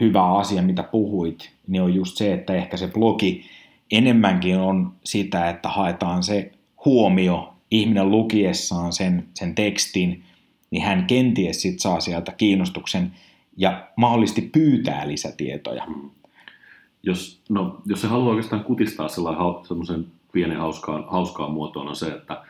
hyvä 0.00 0.32
asia, 0.32 0.62
mitä 0.62 0.82
puhuit, 0.82 1.50
niin 1.66 1.82
on 1.82 1.94
just 1.94 2.16
se, 2.16 2.32
että 2.32 2.54
ehkä 2.54 2.76
se 2.76 2.88
blogi 2.88 3.44
enemmänkin 3.90 4.58
on 4.58 4.92
sitä, 5.04 5.50
että 5.50 5.68
haetaan 5.68 6.22
se 6.22 6.52
huomio 6.84 7.54
ihminen 7.70 8.10
lukiessaan 8.10 8.92
sen, 8.92 9.28
sen 9.34 9.54
tekstin, 9.54 10.22
niin 10.70 10.82
hän 10.82 11.04
kenties 11.06 11.62
sit 11.62 11.80
saa 11.80 12.00
sieltä 12.00 12.32
kiinnostuksen 12.32 13.12
ja 13.56 13.88
mahdollisesti 13.96 14.40
pyytää 14.40 15.08
lisätietoja. 15.08 15.86
Jos, 17.02 17.42
no, 17.48 17.80
jos 17.86 18.00
se 18.00 18.06
haluaa 18.06 18.30
oikeastaan 18.30 18.64
kutistaa 18.64 19.08
sellaisen 19.08 20.06
pienen 20.32 20.58
hauskaan, 20.58 21.04
hauskaan 21.08 21.52
muotoon 21.52 21.88
on 21.88 21.96
se, 21.96 22.06
että 22.06 22.42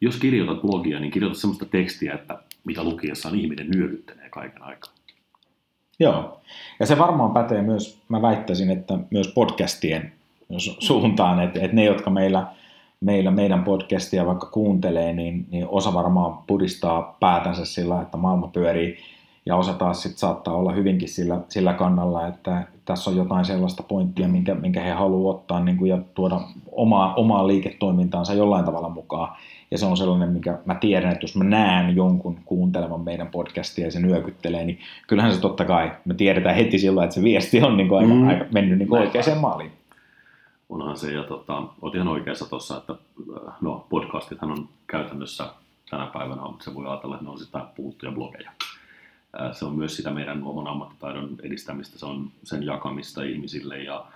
jos 0.00 0.16
kirjoitat 0.16 0.62
blogia, 0.62 1.00
niin 1.00 1.10
kirjoita 1.10 1.38
sellaista 1.38 1.64
tekstiä, 1.64 2.14
että 2.14 2.42
mitä 2.64 2.84
lukiessaan 2.84 3.34
ihminen 3.34 3.70
nyökyttelee 3.70 4.30
kaiken 4.30 4.62
aikaa. 4.62 4.97
Joo, 6.00 6.40
ja 6.80 6.86
se 6.86 6.98
varmaan 6.98 7.32
pätee 7.32 7.62
myös, 7.62 7.98
mä 8.08 8.22
väittäisin, 8.22 8.70
että 8.70 8.98
myös 9.10 9.28
podcastien 9.28 10.12
suuntaan, 10.78 11.40
että, 11.40 11.60
että 11.60 11.76
ne, 11.76 11.84
jotka 11.84 12.10
meillä, 12.10 12.46
meillä 13.00 13.30
meidän 13.30 13.64
podcastia 13.64 14.26
vaikka 14.26 14.46
kuuntelee, 14.46 15.12
niin, 15.12 15.46
niin 15.50 15.68
osa 15.68 15.94
varmaan 15.94 16.38
pudistaa 16.46 17.16
päätänsä 17.20 17.64
sillä, 17.64 18.02
että 18.02 18.16
maailma 18.16 18.48
pyörii 18.48 18.98
ja 19.46 19.56
osa 19.56 19.72
taas 19.72 20.02
sit 20.02 20.18
saattaa 20.18 20.54
olla 20.54 20.72
hyvinkin 20.72 21.08
sillä, 21.08 21.40
sillä 21.48 21.72
kannalla, 21.72 22.26
että 22.26 22.66
tässä 22.84 23.10
on 23.10 23.16
jotain 23.16 23.44
sellaista 23.44 23.82
pointtia, 23.82 24.28
minkä, 24.28 24.54
minkä 24.54 24.82
he 24.82 24.90
haluavat 24.90 25.40
ottaa 25.40 25.60
niin 25.60 25.76
kuin, 25.76 25.88
ja 25.88 25.98
tuoda 26.14 26.40
omaa, 26.72 27.14
omaa 27.14 27.46
liiketoimintaansa 27.46 28.34
jollain 28.34 28.64
tavalla 28.64 28.88
mukaan. 28.88 29.36
Ja 29.70 29.78
se 29.78 29.86
on 29.86 29.96
sellainen, 29.96 30.28
mikä 30.28 30.58
mä 30.64 30.74
tiedän, 30.74 31.12
että 31.12 31.24
jos 31.24 31.36
mä 31.36 31.44
näen 31.44 31.96
jonkun 31.96 32.38
kuuntelevan 32.44 33.00
meidän 33.00 33.26
podcastia 33.26 33.84
ja 33.84 33.90
se 33.90 34.00
nyökyttelee, 34.00 34.64
niin 34.64 34.78
kyllähän 35.06 35.34
se 35.34 35.40
totta 35.40 35.64
kai, 35.64 35.92
me 36.04 36.14
tiedetään 36.14 36.54
heti 36.54 36.78
silloin, 36.78 37.04
että 37.04 37.14
se 37.14 37.22
viesti 37.22 37.62
on 37.62 37.76
niin 37.76 37.88
kuin 37.88 37.98
aika, 37.98 38.14
mm. 38.14 38.28
aika 38.28 38.44
mennyt 38.52 38.78
niin 38.78 38.88
kuin 38.88 39.00
oikeaan 39.00 39.38
maaliin. 39.40 39.72
Onhan 40.68 40.96
se, 40.96 41.12
ja 41.12 41.22
tota, 41.22 41.62
oot 41.82 41.94
ihan 41.94 42.08
oikeassa 42.08 42.50
tuossa, 42.50 42.76
että 42.76 42.94
no, 43.60 43.86
podcastithan 43.88 44.50
on 44.50 44.68
käytännössä 44.86 45.46
tänä 45.90 46.06
päivänä, 46.06 46.42
mutta 46.42 46.64
se 46.64 46.74
voi 46.74 46.86
ajatella, 46.86 47.14
että 47.14 47.24
ne 47.24 47.30
on 47.30 47.38
sitä 47.38 47.66
puhuttuja 47.76 48.12
blogeja. 48.12 48.50
Se 49.52 49.64
on 49.64 49.74
myös 49.74 49.96
sitä 49.96 50.10
meidän 50.10 50.42
oman 50.42 50.66
ammattitaidon 50.66 51.36
edistämistä, 51.42 51.98
se 51.98 52.06
on 52.06 52.30
sen 52.44 52.62
jakamista 52.62 53.22
ihmisille 53.22 53.82
ja 53.82 54.06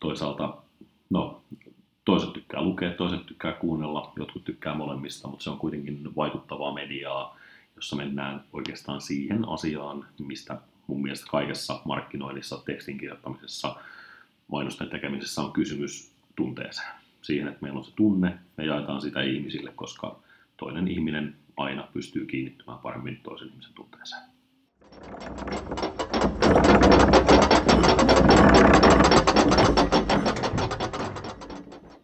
toisaalta, 0.00 0.56
no, 1.10 1.42
toiset 2.04 2.32
tykkää 2.32 2.62
lukea, 2.62 2.90
toiset 2.90 3.26
tykkää 3.26 3.52
kuunnella, 3.52 4.12
jotkut 4.16 4.44
tykkää 4.44 4.74
molemmista, 4.74 5.28
mutta 5.28 5.44
se 5.44 5.50
on 5.50 5.58
kuitenkin 5.58 6.16
vaikuttavaa 6.16 6.74
mediaa, 6.74 7.38
jossa 7.76 7.96
mennään 7.96 8.44
oikeastaan 8.52 9.00
siihen 9.00 9.48
asiaan, 9.48 10.06
mistä 10.18 10.58
mun 10.86 11.02
mielestä 11.02 11.26
kaikessa 11.30 11.80
markkinoinnissa, 11.84 12.62
tekstin 12.64 12.98
kirjoittamisessa, 12.98 13.76
mainosten 14.48 14.88
tekemisessä 14.88 15.42
on 15.42 15.52
kysymys 15.52 16.12
tunteeseen. 16.36 16.92
Siihen, 17.22 17.48
että 17.48 17.58
meillä 17.62 17.78
on 17.78 17.84
se 17.84 17.92
tunne, 17.96 18.38
me 18.56 18.64
jaetaan 18.64 19.00
sitä 19.00 19.22
ihmisille, 19.22 19.72
koska 19.76 20.18
toinen 20.56 20.88
ihminen 20.88 21.36
aina 21.56 21.88
pystyy 21.92 22.26
kiinnittymään 22.26 22.78
paremmin 22.78 23.20
toisen 23.22 23.48
ihmisen 23.48 23.74
tunteeseen. 23.74 24.37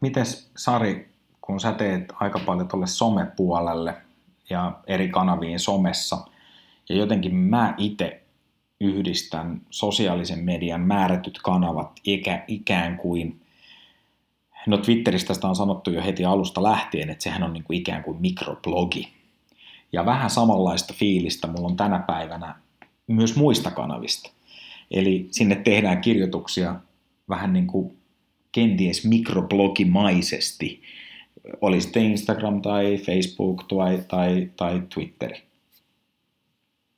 Mites 0.00 0.50
Sari, 0.56 1.08
kun 1.40 1.60
sä 1.60 1.72
teet 1.72 2.12
aika 2.20 2.38
paljon 2.46 2.68
tuolle 2.68 2.86
somepuolelle 2.86 3.94
ja 4.50 4.72
eri 4.86 5.08
kanaviin 5.08 5.60
somessa, 5.60 6.18
ja 6.88 6.96
jotenkin 6.96 7.34
mä 7.34 7.74
itse 7.76 8.22
yhdistän 8.80 9.60
sosiaalisen 9.70 10.38
median 10.44 10.80
määrätyt 10.80 11.38
kanavat 11.42 12.00
ikä, 12.04 12.44
ikään 12.48 12.96
kuin, 12.96 13.40
no 14.66 14.76
Twitteristä 14.76 15.34
sitä 15.34 15.48
on 15.48 15.56
sanottu 15.56 15.90
jo 15.90 16.02
heti 16.02 16.24
alusta 16.24 16.62
lähtien, 16.62 17.10
että 17.10 17.22
sehän 17.22 17.42
on 17.42 17.52
niin 17.52 17.64
kuin 17.64 17.78
ikään 17.78 18.04
kuin 18.04 18.20
mikroblogi. 18.20 19.12
Ja 19.92 20.06
vähän 20.06 20.30
samanlaista 20.30 20.94
fiilistä 20.96 21.46
mulla 21.46 21.68
on 21.68 21.76
tänä 21.76 21.98
päivänä 21.98 22.54
myös 23.06 23.36
muista 23.36 23.70
kanavista. 23.70 24.30
Eli 24.90 25.28
sinne 25.30 25.54
tehdään 25.54 26.00
kirjoituksia 26.00 26.74
vähän 27.28 27.52
niin 27.52 27.66
kuin 27.66 27.96
kenties 28.52 29.04
mikroblogimaisesti, 29.06 30.82
oli 31.60 31.80
sitten 31.80 32.02
Instagram 32.02 32.62
tai 32.62 32.98
Facebook 33.06 33.64
tai, 33.68 34.02
tai, 34.08 34.50
tai 34.56 34.82
Twitteri. 34.94 35.42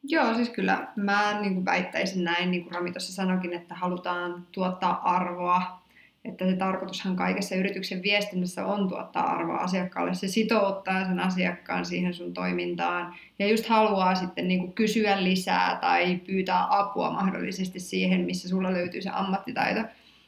Joo, 0.09 0.35
siis 0.35 0.49
kyllä 0.49 0.89
mä 0.97 1.41
niin 1.41 1.55
kuin 1.55 1.65
väittäisin 1.65 2.25
näin, 2.25 2.51
niin 2.51 2.63
kuin 2.63 2.75
Rami 2.75 2.93
tuossa 2.93 3.13
sanoikin, 3.13 3.53
että 3.53 3.75
halutaan 3.75 4.47
tuottaa 4.53 5.01
arvoa. 5.05 5.86
Että 6.29 6.47
se 6.47 6.57
tarkoitushan 6.57 7.17
kaikessa 7.17 7.55
yrityksen 7.55 8.03
viestinnässä 8.03 8.67
on 8.67 8.89
tuottaa 8.89 9.31
arvoa 9.31 9.57
asiakkaalle. 9.57 10.15
Se 10.15 10.29
sitouttaa 10.29 11.05
sen 11.05 11.21
asiakkaan 11.21 11.85
siihen 11.85 12.15
sun 12.15 12.35
toimintaan 12.35 13.15
ja 13.39 13.49
just 13.49 13.67
haluaa 13.67 14.15
sitten 14.15 14.49
niin 14.49 14.61
kuin 14.61 14.73
kysyä 14.73 15.25
lisää 15.25 15.79
tai 15.81 16.17
pyytää 16.27 16.67
apua 16.79 17.11
mahdollisesti 17.11 17.81
siihen, 17.81 18.21
missä 18.21 18.49
sulla 18.49 18.73
löytyy 18.73 19.03
se 19.03 19.11
ammattitaito. 19.13 19.81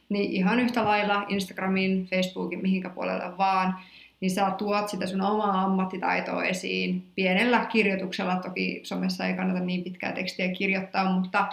Niin 0.09 0.33
ihan 0.33 0.61
yhtä 0.61 0.85
lailla 0.85 1.25
Instagramin, 1.28 2.07
Facebookin, 2.07 2.62
mihinkä 2.62 2.88
puolella 2.90 3.38
vaan– 3.38 3.75
niin 4.21 4.31
sä 4.31 4.50
tuot 4.50 4.88
sitä 4.88 5.07
sun 5.07 5.21
omaa 5.21 5.62
ammattitaitoa 5.64 6.45
esiin 6.45 7.07
pienellä 7.14 7.67
kirjoituksella. 7.67 8.37
Toki 8.37 8.81
somessa 8.83 9.26
ei 9.26 9.35
kannata 9.35 9.61
niin 9.61 9.85
pitkää 9.85 10.12
tekstiä 10.12 10.49
kirjoittaa, 10.49 11.12
mutta, 11.12 11.49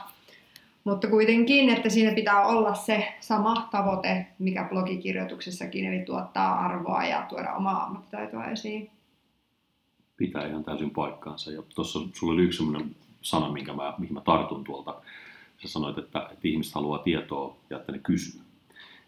mutta 0.86 1.08
kuitenkin, 1.08 1.70
että 1.70 1.90
siinä 1.90 2.16
pitää 2.16 2.46
olla 2.46 2.74
se 2.74 3.14
sama 3.20 3.68
tavoite, 3.72 4.28
mikä 4.40 4.68
blogikirjoituksessakin, 4.70 5.86
eli 5.86 6.00
tuottaa 6.06 6.60
arvoa 6.60 7.04
ja 7.04 7.26
tuoda 7.30 7.54
omaa 7.54 7.84
ammattitaitoa 7.84 8.46
esiin. 8.46 8.92
Pitää 10.18 10.48
ihan 10.48 10.64
täysin 10.64 10.90
paikkaansa. 10.90 11.52
Ja 11.52 11.64
tuossa 11.76 12.00
sulla 12.14 12.34
oli 12.34 12.44
yksi 12.44 12.58
sellainen 12.58 12.96
sana, 13.22 13.52
minkä 13.52 13.74
mä, 13.74 13.94
mihin 13.98 14.14
mä 14.14 14.22
tartun 14.22 14.64
tuolta. 14.64 15.02
Sä 15.58 15.68
sanoit, 15.68 15.98
että, 15.98 16.20
että 16.20 16.48
ihmiset 16.48 16.76
haluaa 16.76 17.00
tietoa 17.00 17.56
ja 17.70 17.78
että 17.78 17.92
ne 17.92 18.00
kysyy 18.00 18.42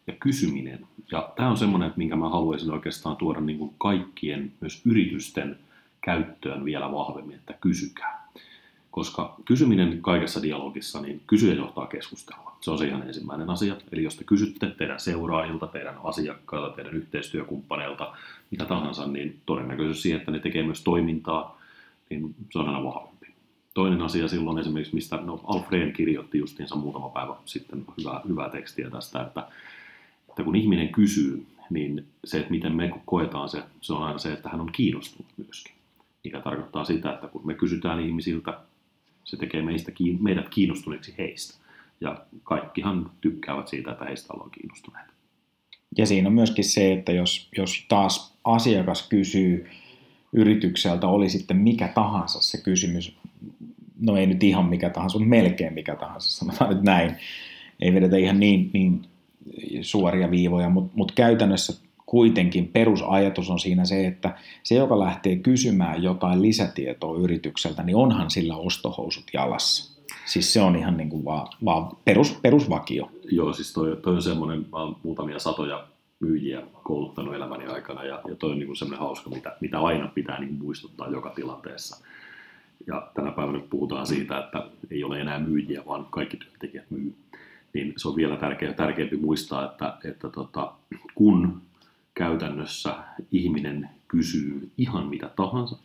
ja 0.08 0.14
kysyminen. 0.20 0.88
Ja 1.12 1.34
tämä 1.36 1.50
on 1.50 1.58
semmoinen, 1.58 1.94
minkä 1.96 2.16
mä 2.16 2.30
haluaisin 2.30 2.72
oikeastaan 2.72 3.18
tuoda 3.18 3.42
niin 3.42 3.60
kuin 3.60 3.74
kaikkien, 3.78 4.52
myös 4.62 4.82
yritysten 4.86 5.60
käyttöön 6.02 6.66
vielä 6.66 6.92
vahvemmin, 6.92 7.36
että 7.36 7.54
kysykää. 7.62 8.17
Koska 8.92 9.36
kysyminen 9.46 10.02
kaikessa 10.02 10.42
dialogissa, 10.42 11.02
niin 11.02 11.22
kysyjä 11.28 11.54
johtaa 11.54 11.88
keskustelua. 11.88 12.58
Se 12.62 12.72
on 12.72 12.78
se 12.78 12.88
ihan 12.88 13.08
ensimmäinen 13.08 13.50
asia. 13.50 13.76
Eli 13.92 14.04
jos 14.04 14.16
te 14.16 14.24
kysytte 14.24 14.70
teidän 14.70 15.00
seuraajilta, 15.00 15.68
teidän 15.68 15.96
asiakkailta, 16.04 16.76
teidän 16.76 16.94
yhteistyökumppaneilta, 16.94 18.14
mitä 18.52 18.66
tahansa, 18.66 19.08
niin 19.08 19.40
todennäköisesti 19.46 20.02
siihen, 20.02 20.20
että 20.20 20.32
ne 20.32 20.40
tekee 20.40 20.64
myös 20.64 20.84
toimintaa, 20.84 21.62
niin 22.10 22.36
se 22.52 22.60
on 22.60 22.68
aina 22.68 22.84
vahvempi. 22.84 23.28
Toinen 23.74 24.02
asia 24.02 24.28
silloin 24.28 24.58
esimerkiksi, 24.58 24.96
mistä 24.96 25.18
no 25.18 25.42
Alfred 25.44 25.92
kirjoitti 25.92 26.38
justiinsa 26.38 26.76
muutama 26.76 27.10
päivä 27.10 27.36
sitten 27.46 27.86
hyvää, 27.98 28.22
hyvää 28.28 28.50
tekstiä 28.50 28.90
tästä, 28.90 29.22
että 29.22 29.48
että 30.38 30.46
kun 30.46 30.56
ihminen 30.56 30.90
kysyy, 30.90 31.46
niin 31.70 32.06
se, 32.26 32.38
että 32.38 32.52
miten 32.52 32.76
me 32.76 32.92
koetaan 33.06 33.50
se, 33.50 33.64
se 33.82 33.94
on 33.94 34.04
aina 34.04 34.18
se, 34.18 34.34
että 34.34 34.50
hän 34.50 34.62
on 34.62 34.72
kiinnostunut 34.72 35.32
myöskin. 35.38 35.74
Mikä 36.24 36.42
tarkoittaa 36.42 36.86
sitä, 36.86 37.14
että 37.14 37.28
kun 37.28 37.48
me 37.48 37.54
kysytään 37.54 38.00
ihmisiltä, 38.00 38.60
se 39.28 39.38
tekee 39.38 39.62
meistä, 39.62 39.92
meidät 40.20 40.50
kiinnostuneeksi 40.50 41.16
heistä. 41.18 41.58
Ja 42.02 42.26
kaikkihan 42.44 43.12
tykkäävät 43.22 43.68
siitä, 43.68 43.92
että 43.92 44.06
heistä 44.06 44.34
ollaan 44.34 44.52
kiinnostuneita. 44.52 45.14
Ja 45.98 46.06
siinä 46.06 46.28
on 46.28 46.34
myöskin 46.34 46.64
se, 46.64 46.94
että 46.94 47.12
jos, 47.12 47.50
jos 47.58 47.86
taas 47.88 48.34
asiakas 48.44 49.08
kysyy 49.10 49.68
yritykseltä, 50.34 51.08
oli 51.08 51.30
sitten 51.30 51.58
mikä 51.58 51.88
tahansa 51.88 52.42
se 52.42 52.62
kysymys, 52.62 53.18
no 54.00 54.18
ei 54.18 54.28
nyt 54.28 54.44
ihan 54.44 54.66
mikä 54.66 54.90
tahansa, 54.90 55.20
mutta 55.20 55.30
melkein 55.30 55.74
mikä 55.74 55.96
tahansa, 55.96 56.30
sanotaan 56.30 56.70
nyt 56.70 56.84
näin, 56.84 57.16
ei 57.82 57.94
vedetä 57.94 58.18
ihan 58.18 58.40
niin, 58.40 58.70
niin 58.74 59.02
suoria 59.82 60.32
viivoja, 60.32 60.70
mutta 60.70 60.94
mut 60.96 61.12
käytännössä 61.12 61.87
kuitenkin 62.08 62.68
perusajatus 62.68 63.50
on 63.50 63.60
siinä 63.60 63.86
se, 63.86 64.08
että 64.08 64.38
se, 64.64 64.76
joka 64.76 65.00
lähtee 65.00 65.36
kysymään 65.36 66.04
jotain 66.04 66.42
lisätietoa 66.42 67.20
yritykseltä, 67.20 67.84
niin 67.84 67.96
onhan 67.96 68.30
sillä 68.30 68.56
ostohousut 68.56 69.24
jalassa. 69.34 69.98
Siis 70.26 70.54
se 70.54 70.62
on 70.62 70.76
ihan 70.76 70.98
niin 70.98 71.10
kuin 71.10 71.26
vaan, 71.26 71.48
vaan 71.66 71.98
perus, 72.06 72.40
perusvakio. 72.42 73.12
Joo, 73.32 73.54
siis 73.54 73.74
toi, 73.74 73.98
toi 74.02 74.16
on 74.16 74.22
semmoinen, 74.22 74.66
mä 74.72 74.78
oon 74.78 74.96
muutamia 75.04 75.40
satoja 75.40 75.88
myyjiä 76.20 76.62
kouluttanut 76.84 77.36
elämäni 77.36 77.66
aikana 77.66 78.04
ja, 78.04 78.22
ja 78.28 78.36
toi 78.36 78.52
on 78.52 78.60
niin 78.60 78.76
semmoinen 78.76 79.00
hauska, 79.00 79.30
mitä, 79.30 79.56
mitä 79.62 79.80
aina 79.80 80.08
pitää 80.08 80.40
niin 80.40 80.54
muistuttaa 80.54 81.08
joka 81.08 81.30
tilanteessa. 81.30 82.06
Ja 82.88 83.08
tänä 83.14 83.32
päivänä 83.32 83.60
puhutaan 83.70 84.08
siitä, 84.08 84.40
että 84.40 84.64
ei 84.92 85.04
ole 85.04 85.22
enää 85.22 85.40
myyjiä, 85.40 85.84
vaan 85.86 86.08
kaikki 86.10 86.38
työntekijät 86.38 86.86
myy 86.90 87.16
niin 87.74 87.94
se 87.98 88.08
on 88.08 88.16
vielä 88.16 88.36
tärkeä, 88.36 88.74
tärkeämpi 88.74 89.18
muistaa, 89.18 89.66
että, 89.66 89.98
että 90.04 90.30
tota, 90.30 90.74
kun 91.16 91.62
käytännössä 92.18 92.96
ihminen 93.32 93.90
kysyy 94.08 94.72
ihan 94.78 95.08
mitä 95.08 95.30
tahansa, 95.36 95.76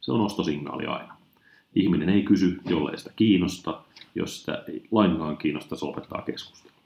se 0.00 0.12
on 0.12 0.20
ostosignaali 0.20 0.86
aina. 0.86 1.16
Ihminen 1.74 2.08
ei 2.08 2.22
kysy, 2.22 2.60
jollei 2.64 2.98
sitä 2.98 3.10
kiinnosta. 3.16 3.82
Jos 4.14 4.40
sitä 4.40 4.64
ei 4.68 4.88
lainkaan 4.90 5.36
kiinnosta, 5.36 5.76
se 5.76 5.84
lopettaa 5.84 6.22
keskustelua. 6.22 6.76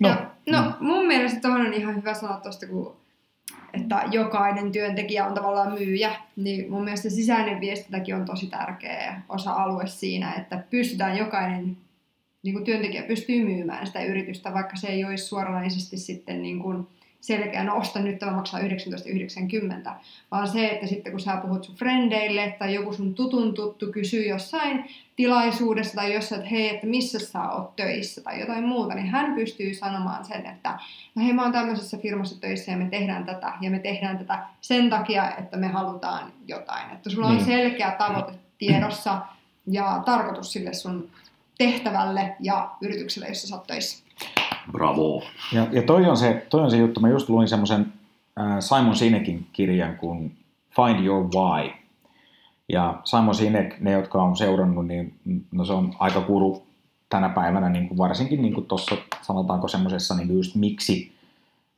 No, 0.00 0.08
ja, 0.08 0.30
no 0.46 0.72
mun 0.80 1.06
mielestä 1.06 1.40
tuohon 1.40 1.66
on 1.66 1.74
ihan 1.74 1.96
hyvä 1.96 2.14
sanoa 2.14 2.40
tuosta, 2.40 2.66
kun 2.66 2.96
että 3.74 4.02
jokainen 4.10 4.72
työntekijä 4.72 5.26
on 5.26 5.34
tavallaan 5.34 5.72
myyjä, 5.72 6.12
niin 6.36 6.70
mun 6.70 6.84
mielestä 6.84 7.10
sisäinen 7.10 7.60
viestintäkin 7.60 8.14
on 8.14 8.24
tosi 8.24 8.46
tärkeä 8.46 9.22
osa-alue 9.28 9.86
siinä, 9.86 10.32
että 10.32 10.64
pystytään 10.70 11.18
jokainen 11.18 11.76
niin 12.46 12.54
kuin 12.54 12.64
työntekijä 12.64 13.02
pystyy 13.02 13.44
myymään 13.44 13.86
sitä 13.86 14.04
yritystä, 14.04 14.54
vaikka 14.54 14.76
se 14.76 14.86
ei 14.86 15.04
olisi 15.04 15.24
suoranaisesti 15.24 15.96
sitten 15.96 16.42
niin 16.42 16.58
kuin 16.58 16.86
selkeä, 17.20 17.64
no 17.64 17.76
osta 17.76 17.98
nyt 17.98 18.18
tämä 18.18 18.32
maksaa 18.32 18.60
19,90, 18.60 19.90
vaan 20.30 20.48
se, 20.48 20.68
että 20.68 20.86
sitten 20.86 21.12
kun 21.12 21.20
sä 21.20 21.36
puhut 21.36 21.64
sun 21.64 21.74
frendeille 21.74 22.56
tai 22.58 22.74
joku 22.74 22.92
sun 22.92 23.14
tutun 23.14 23.54
tuttu 23.54 23.92
kysyy 23.92 24.28
jossain 24.28 24.84
tilaisuudessa 25.16 25.94
tai 25.94 26.14
jossain, 26.14 26.40
että 26.40 26.50
hei, 26.50 26.74
että 26.74 26.86
missä 26.86 27.18
sä 27.18 27.50
oot 27.50 27.76
töissä 27.76 28.20
tai 28.20 28.40
jotain 28.40 28.64
muuta, 28.64 28.94
niin 28.94 29.06
hän 29.06 29.34
pystyy 29.34 29.74
sanomaan 29.74 30.24
sen, 30.24 30.46
että 30.46 30.78
no 31.14 31.22
hei, 31.24 31.32
mä 31.32 31.42
oon 31.42 31.52
tämmöisessä 31.52 31.98
firmassa 31.98 32.40
töissä 32.40 32.72
ja 32.72 32.78
me 32.78 32.88
tehdään 32.90 33.24
tätä 33.24 33.52
ja 33.60 33.70
me 33.70 33.78
tehdään 33.78 34.18
tätä 34.18 34.46
sen 34.60 34.90
takia, 34.90 35.36
että 35.36 35.56
me 35.56 35.66
halutaan 35.66 36.32
jotain. 36.46 36.90
Että 36.92 37.10
sulla 37.10 37.26
on 37.26 37.36
niin. 37.36 37.46
selkeä 37.46 37.90
tavoite 37.90 38.32
tiedossa 38.58 39.22
ja 39.66 40.02
tarkoitus 40.04 40.52
sille 40.52 40.74
sun 40.74 41.10
tehtävälle 41.58 42.36
ja 42.40 42.70
yritykselle, 42.80 43.28
jossa 43.28 43.48
sä 43.48 43.56
oot 43.56 43.66
töissä. 43.66 44.04
Bravo. 44.72 45.22
Ja, 45.52 45.66
ja 45.72 45.82
toi, 45.82 46.06
on 46.06 46.16
se, 46.16 46.46
toi 46.50 46.62
on 46.62 46.70
se 46.70 46.76
juttu, 46.76 47.00
mä 47.00 47.08
just 47.08 47.28
luin 47.28 47.48
semmoisen 47.48 47.92
äh, 48.40 48.56
Simon 48.60 48.96
Sinekin 48.96 49.46
kirjan 49.52 49.96
kuin 49.96 50.36
Find 50.76 51.04
Your 51.04 51.24
Why. 51.24 51.70
Ja 52.68 53.00
Simon 53.04 53.34
Sinek, 53.34 53.80
ne 53.80 53.92
jotka 53.92 54.22
on 54.22 54.36
seurannut, 54.36 54.86
niin 54.86 55.14
no 55.52 55.64
se 55.64 55.72
on 55.72 55.94
aika 55.98 56.20
kuru 56.20 56.66
tänä 57.08 57.28
päivänä, 57.28 57.68
niin 57.68 57.88
kuin 57.88 57.98
varsinkin 57.98 58.42
niin 58.42 58.54
kuin 58.54 58.66
tuossa 58.66 58.96
sanotaanko 59.22 59.68
semmoisessa 59.68 60.14
niin 60.14 60.34
just 60.34 60.54
miksi, 60.54 61.12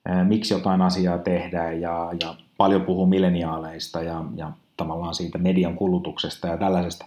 ää, 0.04 0.24
miksi 0.24 0.54
jotain 0.54 0.82
asiaa 0.82 1.18
tehdään 1.18 1.80
ja, 1.80 2.10
ja 2.22 2.34
paljon 2.56 2.82
puhuu 2.82 3.06
milleniaaleista 3.06 4.02
ja, 4.02 4.24
ja 4.36 4.52
tavallaan 4.76 5.14
siitä 5.14 5.38
median 5.38 5.74
kulutuksesta 5.74 6.48
ja 6.48 6.56
tällaisesta. 6.56 7.06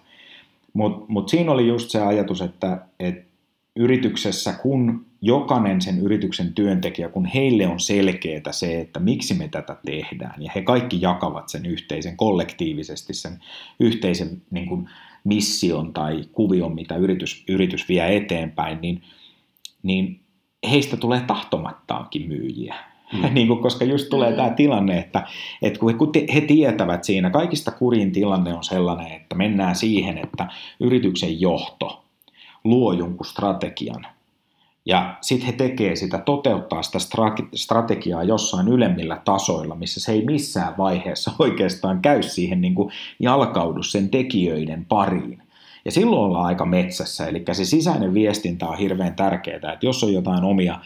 Mutta 0.74 1.06
mut 1.08 1.30
siinä 1.30 1.52
oli 1.52 1.68
just 1.68 1.90
se 1.90 2.02
ajatus, 2.02 2.42
että 2.42 2.86
et 3.00 3.32
yrityksessä, 3.76 4.54
kun 4.54 5.06
jokainen 5.22 5.82
sen 5.82 6.00
yrityksen 6.00 6.54
työntekijä, 6.54 7.10
kun 7.10 7.26
heille 7.26 7.68
on 7.68 7.80
selkeää 7.80 8.52
se, 8.52 8.82
että 8.82 9.00
miksi 9.00 9.34
me 9.34 9.48
tätä 9.48 9.78
tehdään, 9.86 10.44
ja 10.44 10.52
he 10.56 10.62
kaikki 10.62 11.02
jakavat 11.02 11.50
sen 11.50 11.66
yhteisen 11.66 12.18
kollektiivisesti, 12.18 13.14
sen 13.14 13.40
yhteisen 13.80 14.42
niin 14.52 14.68
kuin, 14.68 14.90
mission 15.24 15.94
tai 15.94 16.24
kuvion, 16.32 16.76
mitä 16.76 16.96
yritys, 16.96 17.44
yritys 17.48 17.90
vie 17.90 18.18
eteenpäin, 18.18 18.82
niin, 18.82 19.02
niin 19.84 20.20
heistä 20.70 20.98
tulee 20.98 21.22
tahtomattaankin 21.22 22.28
myyjiä. 22.28 22.91
Mm. 23.14 23.34
niin 23.34 23.48
kuin, 23.48 23.62
koska 23.62 23.86
just 23.86 24.10
tulee 24.10 24.30
mm. 24.30 24.36
tämä 24.36 24.50
tilanne, 24.50 25.00
että, 25.00 25.28
että 25.62 25.80
kun 25.80 26.12
he 26.34 26.42
tietävät 26.42 27.04
siinä, 27.04 27.30
kaikista 27.30 27.72
kurin 27.72 28.12
tilanne 28.12 28.54
on 28.54 28.64
sellainen, 28.64 29.12
että 29.12 29.36
mennään 29.36 29.76
siihen, 29.76 30.18
että 30.18 30.48
yrityksen 30.80 31.42
johto 31.42 32.04
luo 32.64 32.94
jonkun 32.94 33.26
strategian, 33.26 34.06
ja 34.86 35.18
sitten 35.22 35.46
he 35.46 35.52
tekee 35.52 35.96
sitä, 35.96 36.18
toteuttaa 36.18 36.84
sitä 36.84 37.00
strategiaa 37.56 38.24
jossain 38.24 38.68
ylemmillä 38.68 39.22
tasoilla, 39.26 39.76
missä 39.76 40.00
se 40.00 40.12
ei 40.12 40.26
missään 40.26 40.74
vaiheessa 40.78 41.32
oikeastaan 41.40 42.02
käy 42.02 42.24
siihen 42.24 42.62
niin 42.62 42.76
kuin 42.76 42.94
jalkaudu 43.20 43.84
sen 43.84 44.10
tekijöiden 44.10 44.86
pariin. 44.86 45.44
Ja 45.86 45.92
silloin 45.92 46.22
ollaan 46.22 46.46
aika 46.46 46.66
metsässä, 46.66 47.28
eli 47.28 47.44
se 47.52 47.66
sisäinen 47.66 48.14
viestintä 48.14 48.68
on 48.68 48.78
hirveän 48.78 49.16
tärkeää, 49.16 49.56
että 49.56 49.86
jos 49.86 50.04
on 50.04 50.14
jotain 50.14 50.44
omia 50.44 50.80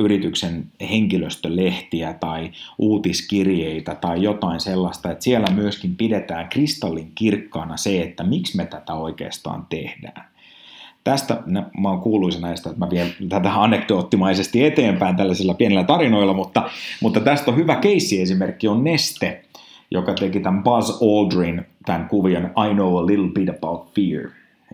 yrityksen 0.00 0.66
henkilöstölehtiä 0.90 2.12
tai 2.12 2.50
uutiskirjeitä 2.78 3.94
tai 3.94 4.22
jotain 4.22 4.60
sellaista, 4.60 5.10
että 5.10 5.24
siellä 5.24 5.46
myöskin 5.50 5.96
pidetään 5.96 6.48
kristallin 6.48 7.12
kirkkaana 7.14 7.76
se, 7.76 8.02
että 8.02 8.24
miksi 8.24 8.56
me 8.56 8.66
tätä 8.66 8.94
oikeastaan 8.94 9.66
tehdään 9.68 10.30
tästä 11.04 11.42
mä 11.80 11.88
oon 11.88 12.00
kuuluisa 12.00 12.40
näistä, 12.40 12.70
että 12.70 12.84
mä 12.84 12.90
vien 12.90 13.14
tätä 13.28 13.62
anekdoottimaisesti 13.62 14.64
eteenpäin 14.64 15.16
tällaisilla 15.16 15.54
pienillä 15.54 15.84
tarinoilla, 15.84 16.32
mutta, 16.32 16.70
mutta 17.00 17.20
tästä 17.20 17.50
on 17.50 17.56
hyvä 17.56 17.76
keissi-esimerkki 17.76 18.68
on 18.68 18.84
Neste, 18.84 19.44
joka 19.90 20.14
teki 20.14 20.40
tämän 20.40 20.62
Buzz 20.62 20.90
Aldrin, 21.02 21.66
tämän 21.86 22.08
kuvion 22.08 22.44
I 22.44 22.74
know 22.74 22.96
a 22.96 23.06
little 23.06 23.28
bit 23.28 23.48
about 23.48 23.94
fear, 23.94 24.30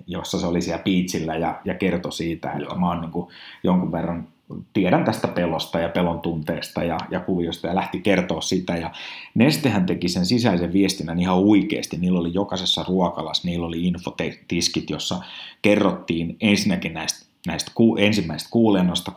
jossa 0.06 0.38
se 0.38 0.46
oli 0.46 0.62
siellä 0.62 0.82
piitsillä 0.82 1.36
ja, 1.36 1.60
ja 1.64 1.74
kertoi 1.74 2.12
siitä, 2.12 2.50
että 2.50 2.62
Joo. 2.62 2.78
mä 2.78 2.88
oon 2.88 3.00
niin 3.00 3.10
kuin 3.10 3.28
jonkun 3.64 3.92
verran 3.92 4.28
tiedän 4.72 5.04
tästä 5.04 5.28
pelosta 5.28 5.80
ja 5.80 5.88
pelon 5.88 6.20
tunteesta 6.20 6.84
ja, 6.84 6.98
ja 7.10 7.20
kuviosta 7.20 7.66
ja 7.66 7.74
lähti 7.74 8.00
kertoa 8.00 8.40
sitä. 8.40 8.76
Ja 8.76 8.90
Nestehän 9.34 9.86
teki 9.86 10.08
sen 10.08 10.26
sisäisen 10.26 10.72
viestinnän 10.72 11.18
ihan 11.18 11.38
oikeasti. 11.38 11.96
Niillä 11.96 12.20
oli 12.20 12.34
jokaisessa 12.34 12.84
ruokalassa, 12.88 13.48
niillä 13.48 13.66
oli 13.66 13.86
infotiskit, 13.86 14.90
jossa 14.90 15.20
kerrottiin 15.62 16.36
ensinnäkin 16.40 16.94
näistä, 16.94 17.26
näistä 17.46 17.70
ku, 17.74 17.96
ensimmäistä 17.96 18.48
kuulennosta 18.52 19.12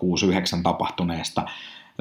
6-9 0.59 0.61
tapahtuneesta 0.63 1.45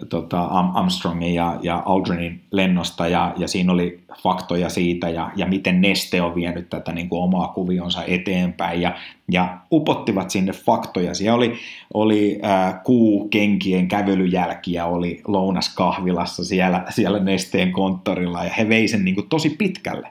tota, 0.09 0.43
Armstrongin 0.45 1.35
ja, 1.35 1.59
ja 1.63 1.83
Aldrinin 1.87 2.41
lennosta 2.51 3.09
ja, 3.09 3.35
ja 3.37 3.49
siinä 3.49 3.73
oli 3.73 4.01
faktoja 4.23 4.69
siitä 4.69 5.09
ja, 5.09 5.31
ja 5.37 5.47
miten 5.47 5.81
Neste 5.81 6.23
on 6.23 6.35
vienyt 6.35 6.71
tätä 6.71 6.93
niin 6.93 7.09
kuin 7.09 7.23
omaa 7.23 7.49
kuvionsa 7.49 8.05
eteenpäin 8.05 8.81
ja, 8.81 8.97
ja 9.33 9.59
upottivat 9.73 10.31
sinne 10.31 10.53
faktoja. 10.53 11.15
Siellä 11.15 11.37
oli, 11.37 11.55
oli 11.95 12.41
äh, 12.45 12.83
kuukenkien 12.85 13.89
kävelyjälkiä, 13.89 14.87
oli 14.87 15.23
lounaskahvilassa 15.27 16.45
siellä, 16.45 16.85
siellä 16.91 17.19
Nesteen 17.19 17.73
konttorilla 17.73 18.45
ja 18.45 18.53
he 18.53 18.69
vei 18.69 18.89
sen 18.89 19.05
niin 19.05 19.15
kuin 19.15 19.29
tosi 19.29 19.51
pitkälle. 19.51 20.09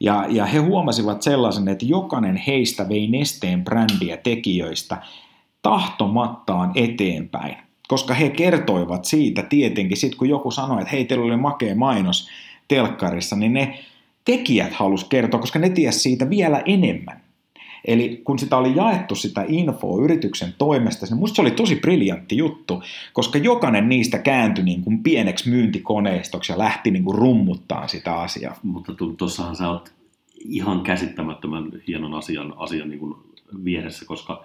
Ja, 0.00 0.26
ja 0.28 0.44
he 0.44 0.58
huomasivat 0.58 1.22
sellaisen, 1.22 1.68
että 1.68 1.86
jokainen 1.86 2.36
heistä 2.36 2.88
vei 2.88 3.06
Nesteen 3.06 3.64
brändiä 3.64 4.16
tekijöistä 4.16 4.96
tahtomattaan 5.62 6.72
eteenpäin 6.74 7.63
koska 7.88 8.14
he 8.14 8.30
kertoivat 8.30 9.04
siitä 9.04 9.42
tietenkin, 9.42 9.96
sit 9.96 10.14
kun 10.14 10.28
joku 10.28 10.50
sanoi, 10.50 10.80
että 10.80 10.90
hei, 10.90 11.04
teillä 11.04 11.24
oli 11.24 11.36
makea 11.36 11.74
mainos 11.74 12.28
telkkarissa, 12.68 13.36
niin 13.36 13.52
ne 13.52 13.78
tekijät 14.24 14.72
halus 14.72 15.04
kertoa, 15.04 15.40
koska 15.40 15.58
ne 15.58 15.70
tiesi 15.70 15.98
siitä 15.98 16.30
vielä 16.30 16.62
enemmän. 16.64 17.20
Eli 17.84 18.20
kun 18.24 18.38
sitä 18.38 18.56
oli 18.56 18.76
jaettu 18.76 19.14
sitä 19.14 19.44
infoa 19.48 20.04
yrityksen 20.04 20.54
toimesta, 20.58 21.06
niin 21.06 21.18
musta 21.18 21.36
se 21.36 21.42
oli 21.42 21.50
tosi 21.50 21.76
briljantti 21.76 22.36
juttu, 22.36 22.82
koska 23.12 23.38
jokainen 23.38 23.88
niistä 23.88 24.18
kääntyi 24.18 24.64
niin 24.64 24.82
kuin 24.82 25.02
pieneksi 25.02 25.50
myyntikoneistoksi 25.50 26.52
ja 26.52 26.58
lähti 26.58 26.90
niin 26.90 27.04
kuin 27.04 27.18
rummuttaa 27.18 27.88
sitä 27.88 28.14
asiaa. 28.14 28.58
Mutta 28.62 28.92
tuossahan 29.16 29.56
sä 29.56 29.70
oot 29.70 29.92
ihan 30.38 30.80
käsittämättömän 30.80 31.72
hienon 31.86 32.14
asian, 32.14 32.54
asian 32.56 32.88
niin 32.88 33.00
kuin 33.00 33.14
vieressä, 33.64 34.04
koska 34.06 34.42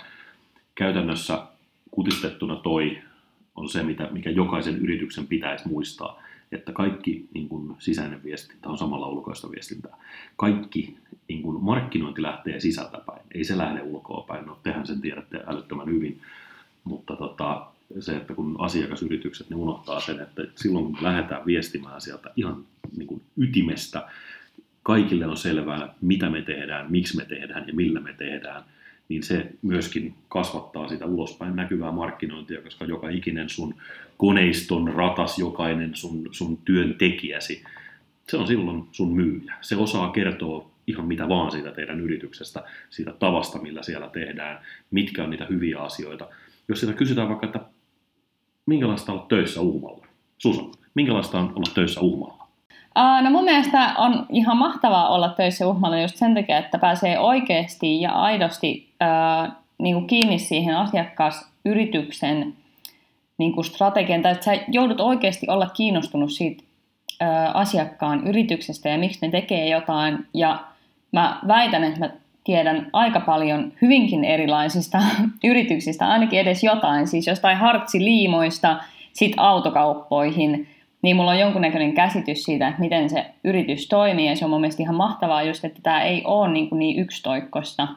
käytännössä 0.76 1.44
kutistettuna 1.92 2.56
toi 2.56 2.98
on 3.60 3.70
se, 3.70 3.84
mitä, 3.84 4.08
mikä 4.12 4.30
jokaisen 4.30 4.78
yrityksen 4.78 5.28
pitäisi 5.28 5.68
muistaa, 5.68 6.24
että 6.52 6.72
kaikki 6.72 7.28
niin 7.34 7.50
kuin 7.50 7.76
sisäinen 7.80 8.24
viestintä 8.24 8.70
on 8.70 8.78
samalla 8.78 9.08
ulkoista 9.08 9.52
viestintää. 9.52 9.98
Kaikki 10.36 10.98
niin 11.28 11.42
kuin 11.42 11.64
markkinointi 11.64 12.22
lähtee 12.22 12.60
sisältäpäin, 12.60 13.22
ei 13.34 13.44
se 13.44 13.58
lähde 13.58 13.82
ulkoapäin. 13.82 14.46
No 14.46 14.58
tehän 14.64 14.88
sen 14.88 15.02
tiedätte 15.02 15.44
älyttömän 15.48 15.88
hyvin, 15.88 16.22
mutta 16.84 17.16
tota, 17.16 17.66
se, 18.00 18.18
että 18.18 18.34
kun 18.34 18.56
asiakasyritykset 18.60 19.50
ne 19.50 19.56
unohtaa 19.56 20.00
sen, 20.00 20.20
että 20.20 20.42
silloin 20.56 20.86
kun 20.86 20.98
lähdetään 21.02 21.46
viestimään 21.46 22.02
sieltä 22.02 22.32
ihan 22.36 22.66
niin 22.98 23.08
kuin 23.08 23.22
ytimestä, 23.38 24.08
kaikille 24.84 25.28
on 25.28 25.38
selvää, 25.38 25.94
mitä 26.02 26.30
me 26.30 26.42
tehdään, 26.42 26.92
miksi 26.92 27.18
me 27.18 27.26
tehdään 27.26 27.68
ja 27.68 27.74
millä 27.74 28.00
me 28.00 28.14
tehdään– 28.14 28.64
niin 29.10 29.24
se 29.24 29.52
myöskin 29.62 30.16
kasvattaa 30.28 30.88
sitä 30.88 31.06
ulospäin 31.06 31.56
näkyvää 31.56 31.92
markkinointia, 31.92 32.62
koska 32.62 32.86
joka 32.86 33.10
ikinen 33.10 33.50
sun 33.50 33.76
koneiston 34.18 34.94
ratas, 34.94 35.40
jokainen 35.40 35.96
sun, 35.96 36.28
sun 36.32 36.58
työntekijäsi, 36.58 37.64
se 38.28 38.38
on 38.38 38.48
silloin 38.48 38.84
sun 38.92 39.16
myyjä. 39.16 39.54
Se 39.62 39.76
osaa 39.76 40.12
kertoa 40.12 40.70
ihan 40.88 41.06
mitä 41.06 41.30
vaan 41.30 41.52
siitä 41.52 41.72
teidän 41.72 42.00
yrityksestä, 42.00 42.64
siitä 42.90 43.14
tavasta, 43.20 43.62
millä 43.62 43.84
siellä 43.84 44.08
tehdään, 44.08 44.60
mitkä 44.92 45.24
on 45.24 45.30
niitä 45.30 45.46
hyviä 45.46 45.80
asioita. 45.80 46.28
Jos 46.68 46.80
sitä 46.80 46.94
kysytään 46.94 47.30
vaikka, 47.30 47.46
että 47.46 47.60
minkälaista 48.66 49.12
olla 49.12 49.26
töissä 49.30 49.62
Uhmalla? 49.62 50.08
Susan, 50.38 50.72
minkälaista 50.94 51.40
on 51.40 51.54
olla 51.56 51.72
töissä 51.76 52.02
Uhmalla? 52.02 52.39
No 52.96 53.30
mun 53.30 53.44
mielestä 53.44 53.94
on 53.98 54.26
ihan 54.30 54.58
mahtavaa 54.58 55.10
olla 55.10 55.30
töissä 55.30 55.68
uhmalla 55.68 56.02
just 56.02 56.16
sen 56.16 56.36
takia, 56.36 56.58
että 56.58 56.80
pääsee 56.80 57.20
oikeasti 57.20 58.02
ja 58.02 58.12
aidosti 58.12 58.90
uh, 59.02 59.54
niin 59.78 59.96
kuin 59.96 60.08
kiinni 60.08 60.40
siihen 60.40 60.78
asiakasyrityksen 60.78 62.54
niin 63.38 63.54
kuin 63.54 63.66
strategian, 63.66 64.22
tai 64.22 64.32
että 64.32 64.46
sä 64.46 64.52
joudut 64.68 65.00
oikeasti 65.00 65.48
olla 65.50 65.70
kiinnostunut 65.70 66.32
siitä 66.32 66.64
uh, 67.22 67.28
asiakkaan 67.54 68.28
yrityksestä 68.28 68.90
ja 68.90 68.98
miksi 68.98 69.20
ne 69.22 69.32
tekee 69.32 69.70
jotain. 69.70 70.28
Ja 70.34 70.60
mä 71.12 71.40
väitän, 71.48 71.84
että 71.84 72.00
mä 72.00 72.10
tiedän 72.44 72.90
aika 72.94 73.20
paljon 73.20 73.74
hyvinkin 73.82 74.24
erilaisista 74.24 75.02
yrityksistä, 75.44 76.08
ainakin 76.08 76.40
edes 76.40 76.64
jotain, 76.64 77.08
siis 77.08 77.28
jostain 77.28 77.58
hartsiliimoista, 77.58 78.78
sit 79.14 79.34
autokauppoihin– 79.38 80.68
niin 81.02 81.16
mulla 81.16 81.32
on 81.32 81.40
jonkunnäköinen 81.40 81.94
käsitys 81.94 82.44
siitä, 82.44 82.68
että 82.68 82.80
miten 82.80 83.10
se 83.10 83.26
yritys 83.44 83.88
toimii, 83.88 84.26
ja 84.26 84.36
se 84.36 84.46
on 84.46 84.52
mun 84.52 84.62
mielestä 84.62 84.84
ihan 84.84 84.96
mahtavaa 84.96 85.44
just, 85.44 85.66
että 85.66 85.80
tämä 85.84 86.04
ei 86.04 86.24
ole 86.26 86.52
niin, 86.52 86.70
kuin 86.70 86.80
niin 86.80 87.00
yksitoikkoista. 87.00 87.88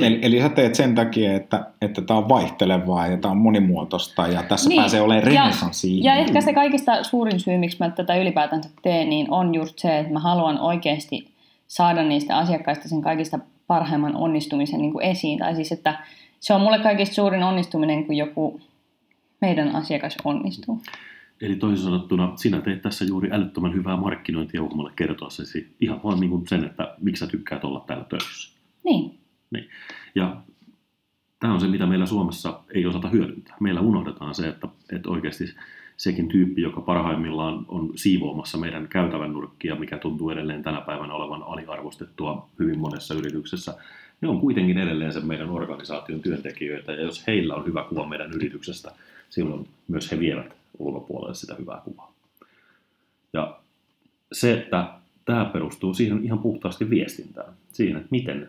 Eli, 0.00 0.18
eli 0.22 0.40
sä 0.40 0.48
teet 0.48 0.74
sen 0.74 0.94
takia, 0.94 1.34
että, 1.34 1.66
että 1.82 2.02
tämä 2.02 2.18
on 2.18 2.28
vaihtelevaa 2.28 3.06
ja 3.06 3.16
tämä 3.16 3.32
on 3.32 3.38
monimuotoista 3.38 4.26
ja 4.26 4.42
tässä 4.42 4.68
niin. 4.68 4.82
pääsee 4.82 5.00
olemaan 5.00 5.24
renesanssi. 5.24 6.04
Ja, 6.04 6.14
ja 6.14 6.20
ehkä 6.20 6.40
se 6.40 6.52
kaikista 6.52 7.02
suurin 7.02 7.40
syy, 7.40 7.58
miksi 7.58 7.76
mä 7.80 7.90
tätä 7.90 8.16
ylipäätänsä 8.16 8.70
teen, 8.82 9.10
niin 9.10 9.30
on 9.30 9.54
just 9.54 9.78
se, 9.78 9.98
että 9.98 10.12
mä 10.12 10.18
haluan 10.18 10.60
oikeasti 10.60 11.30
saada 11.66 12.02
niistä 12.02 12.36
asiakkaista 12.36 12.88
sen 12.88 13.02
kaikista 13.02 13.38
parhaimman 13.66 14.16
onnistumisen 14.16 14.80
niin 14.80 14.92
kuin 14.92 15.04
esiin. 15.04 15.38
Tai 15.38 15.54
siis, 15.54 15.72
että 15.72 15.98
se 16.40 16.54
on 16.54 16.60
mulle 16.60 16.78
kaikista 16.78 17.14
suurin 17.14 17.42
onnistuminen, 17.42 18.06
kun 18.06 18.16
joku 18.16 18.60
meidän 19.40 19.76
asiakas 19.76 20.16
onnistuu. 20.24 20.80
Eli 21.40 21.56
toisin 21.56 21.84
sanottuna, 21.84 22.32
sinä 22.36 22.60
teet 22.60 22.82
tässä 22.82 23.04
juuri 23.04 23.28
älyttömän 23.32 23.74
hyvää 23.74 23.96
markkinointia 23.96 24.62
uhmalle 24.62 24.92
kertoessasi 24.96 25.76
ihan 25.80 26.00
vaan 26.04 26.20
niin 26.20 26.48
sen, 26.48 26.64
että 26.64 26.94
miksi 27.00 27.20
sä 27.20 27.26
tykkäät 27.26 27.64
olla 27.64 27.84
täällä 27.86 28.04
töissä. 28.04 28.58
Niin. 29.50 29.68
Ja 30.14 30.36
tämä 31.40 31.54
on 31.54 31.60
se, 31.60 31.66
mitä 31.68 31.86
meillä 31.86 32.06
Suomessa 32.06 32.60
ei 32.74 32.86
osata 32.86 33.08
hyödyntää. 33.08 33.56
Meillä 33.60 33.80
unohdetaan 33.80 34.34
se, 34.34 34.48
että, 34.48 34.68
että 34.92 35.10
oikeasti 35.10 35.44
sekin 35.96 36.28
tyyppi, 36.28 36.62
joka 36.62 36.80
parhaimmillaan 36.80 37.64
on 37.68 37.92
siivoamassa 37.94 38.58
meidän 38.58 38.88
käytävän 38.88 39.32
nurkkia, 39.32 39.74
mikä 39.74 39.98
tuntuu 39.98 40.30
edelleen 40.30 40.62
tänä 40.62 40.80
päivänä 40.80 41.14
olevan 41.14 41.42
aliarvostettua 41.42 42.48
hyvin 42.58 42.78
monessa 42.78 43.14
yrityksessä, 43.14 43.74
ne 44.20 44.28
on 44.28 44.40
kuitenkin 44.40 44.78
edelleen 44.78 45.12
sen 45.12 45.26
meidän 45.26 45.50
organisaation 45.50 46.22
työntekijöitä, 46.22 46.92
ja 46.92 47.02
jos 47.02 47.26
heillä 47.26 47.54
on 47.54 47.66
hyvä 47.66 47.84
kuva 47.88 48.06
meidän 48.06 48.32
yrityksestä, 48.32 48.92
silloin 49.30 49.68
myös 49.88 50.10
he 50.10 50.20
vievät 50.20 50.56
ulkopuolelle 50.78 51.34
sitä 51.34 51.54
hyvää 51.54 51.80
kuvaa. 51.84 52.12
Ja 53.32 53.58
se, 54.32 54.52
että 54.52 54.88
tämä 55.24 55.44
perustuu 55.44 55.94
siihen 55.94 56.24
ihan 56.24 56.38
puhtaasti 56.38 56.90
viestintään, 56.90 57.52
siihen, 57.72 57.96
että 57.96 58.08
miten 58.10 58.48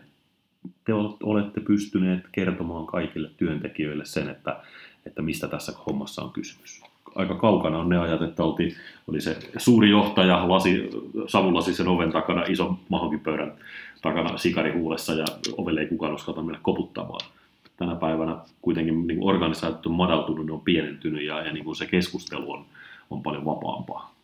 te 0.84 0.92
olette 1.22 1.60
pystyneet 1.60 2.20
kertomaan 2.32 2.86
kaikille 2.86 3.30
työntekijöille 3.36 4.04
sen, 4.04 4.28
että, 4.28 4.60
että 5.06 5.22
mistä 5.22 5.48
tässä 5.48 5.72
hommassa 5.86 6.22
on 6.22 6.32
kysymys. 6.32 6.82
Aika 7.14 7.34
kaukana 7.34 7.78
on 7.78 7.88
ne 7.88 7.98
ajat, 7.98 8.22
että 8.22 8.44
oltiin, 8.44 8.76
oli 9.08 9.20
se 9.20 9.38
suuri 9.56 9.90
johtaja 9.90 10.48
lasi, 10.48 10.90
savulasi 11.26 11.74
sen 11.74 11.88
oven 11.88 12.12
takana 12.12 12.44
ison 12.48 12.78
mahonkipöydän 12.88 13.54
takana 14.02 14.38
sikarihuulessa 14.38 15.14
ja 15.14 15.24
ovelle 15.56 15.80
ei 15.80 15.86
kukaan 15.86 16.14
uskalta 16.14 16.42
mennä 16.42 16.58
koputtamaan. 16.62 17.30
Tänä 17.78 17.94
päivänä 17.94 18.36
kuitenkin 18.62 19.06
niin 19.06 19.24
organisaatiot 19.24 19.86
on 19.86 19.92
madaltunut, 19.92 20.46
ne 20.46 20.52
on 20.52 20.60
pienentynyt 20.60 21.24
ja, 21.24 21.42
ja 21.42 21.52
niin 21.52 21.64
kuin 21.64 21.76
se 21.76 21.86
keskustelu 21.86 22.52
on, 22.52 22.64
on 23.10 23.22
paljon 23.22 23.44
vapaampaa. 23.44 24.14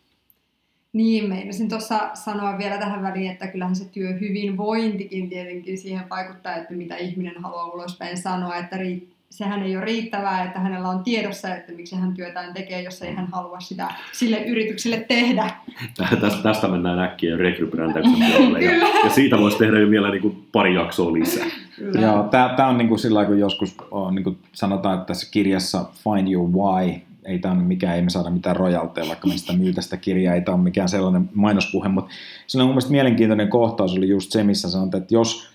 Niin, 0.93 1.29
meinasin 1.29 1.69
tuossa 1.69 2.09
sanoa 2.13 2.57
vielä 2.57 2.77
tähän 2.77 3.03
väliin, 3.03 3.31
että 3.31 3.47
kyllähän 3.47 3.75
se 3.75 3.85
työhyvinvointikin 3.85 5.29
tietenkin 5.29 5.77
siihen 5.77 6.09
vaikuttaa, 6.09 6.55
että 6.55 6.73
mitä 6.73 6.97
ihminen 6.97 7.41
haluaa 7.41 7.65
ulospäin 7.65 8.17
sanoa, 8.17 8.55
että 8.55 8.77
riittää 8.77 9.14
sehän 9.29 9.63
ei 9.63 9.77
ole 9.77 9.85
riittävää, 9.85 10.43
että 10.43 10.59
hänellä 10.59 10.89
on 10.89 11.03
tiedossa, 11.03 11.55
että 11.55 11.71
miksi 11.71 11.95
hän 11.95 12.13
työtään 12.13 12.53
tekee, 12.53 12.81
jos 12.81 13.01
ei 13.01 13.13
hän 13.13 13.27
halua 13.31 13.59
sitä 13.59 13.87
sille 14.11 14.43
yritykselle 14.43 15.05
tehdä. 15.07 15.49
Tästä, 15.97 16.43
tästä 16.43 16.67
mennään 16.67 16.99
äkkiä 16.99 17.37
rekrybrändäyksen 17.37 18.13
puolelle. 18.31 18.63
ja, 18.63 18.87
ja, 19.03 19.09
siitä 19.09 19.37
voisi 19.37 19.57
tehdä 19.57 19.79
jo 19.79 19.89
vielä 19.89 20.11
niin 20.11 20.21
kuin 20.21 20.47
pari 20.51 20.75
jaksoa 20.75 21.13
lisää. 21.13 21.45
Kyllä. 21.75 22.01
Joo, 22.01 22.23
tämä 22.55 22.67
on 22.67 22.77
niin 22.77 22.87
kuin 22.87 22.99
sillä 22.99 23.25
kun 23.25 23.39
joskus 23.39 23.75
on, 23.91 24.15
niin 24.15 24.23
kuin 24.23 24.37
sanotaan, 24.53 24.95
että 24.95 25.07
tässä 25.07 25.31
kirjassa 25.31 25.85
Find 26.03 26.33
Your 26.33 26.49
Why, 26.49 27.01
ei 27.25 27.39
tämä 27.39 27.55
mikään, 27.55 27.95
ei 27.95 28.01
me 28.01 28.09
saada 28.09 28.29
mitään 28.29 28.55
rojalteja, 28.55 29.07
vaikka 29.07 29.27
me 29.27 29.37
sitä 29.37 29.53
myy 29.53 29.73
tästä 29.73 29.97
kirjaa, 29.97 30.35
ei 30.35 30.41
tämä 30.41 30.55
ole 30.55 30.63
mikään 30.63 30.89
sellainen 30.89 31.29
mainospuhe, 31.33 31.87
mutta 31.87 32.11
siinä 32.47 32.63
on 32.63 32.67
mun 32.67 32.73
mielestä 32.73 32.91
mielenkiintoinen 32.91 33.49
kohtaus 33.49 33.97
oli 33.97 34.09
just 34.09 34.31
se, 34.31 34.43
missä 34.43 34.69
sanotaan, 34.69 35.01
että 35.01 35.13
jos 35.13 35.54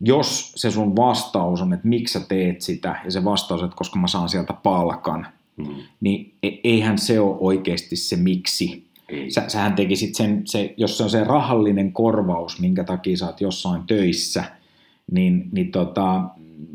jos 0.00 0.52
se 0.56 0.70
sun 0.70 0.96
vastaus 0.96 1.62
on, 1.62 1.72
että 1.72 1.88
miksi 1.88 2.12
sä 2.12 2.20
teet 2.28 2.60
sitä, 2.60 3.00
ja 3.04 3.10
se 3.10 3.24
vastaus, 3.24 3.62
että 3.62 3.76
koska 3.76 3.98
mä 3.98 4.08
saan 4.08 4.28
sieltä 4.28 4.52
palkan, 4.52 5.26
mm. 5.56 5.74
niin 6.00 6.34
e- 6.42 6.60
eihän 6.64 6.98
se 6.98 7.20
ole 7.20 7.36
oikeasti 7.40 7.96
se 7.96 8.16
miksi. 8.16 8.84
Ei. 9.08 9.30
Sä, 9.30 9.44
sähän 9.48 9.72
tekisit 9.72 10.14
sen, 10.14 10.42
se, 10.44 10.74
jos 10.76 10.98
se 10.98 11.02
on 11.04 11.10
se 11.10 11.24
rahallinen 11.24 11.92
korvaus, 11.92 12.60
minkä 12.60 12.84
takia 12.84 13.16
sä 13.16 13.26
oot 13.26 13.40
jossain 13.40 13.82
töissä, 13.86 14.44
niin, 15.12 15.48
niin 15.52 15.70
tota, 15.70 16.22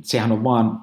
sehän 0.01 0.31
on 0.31 0.43
vaan 0.43 0.81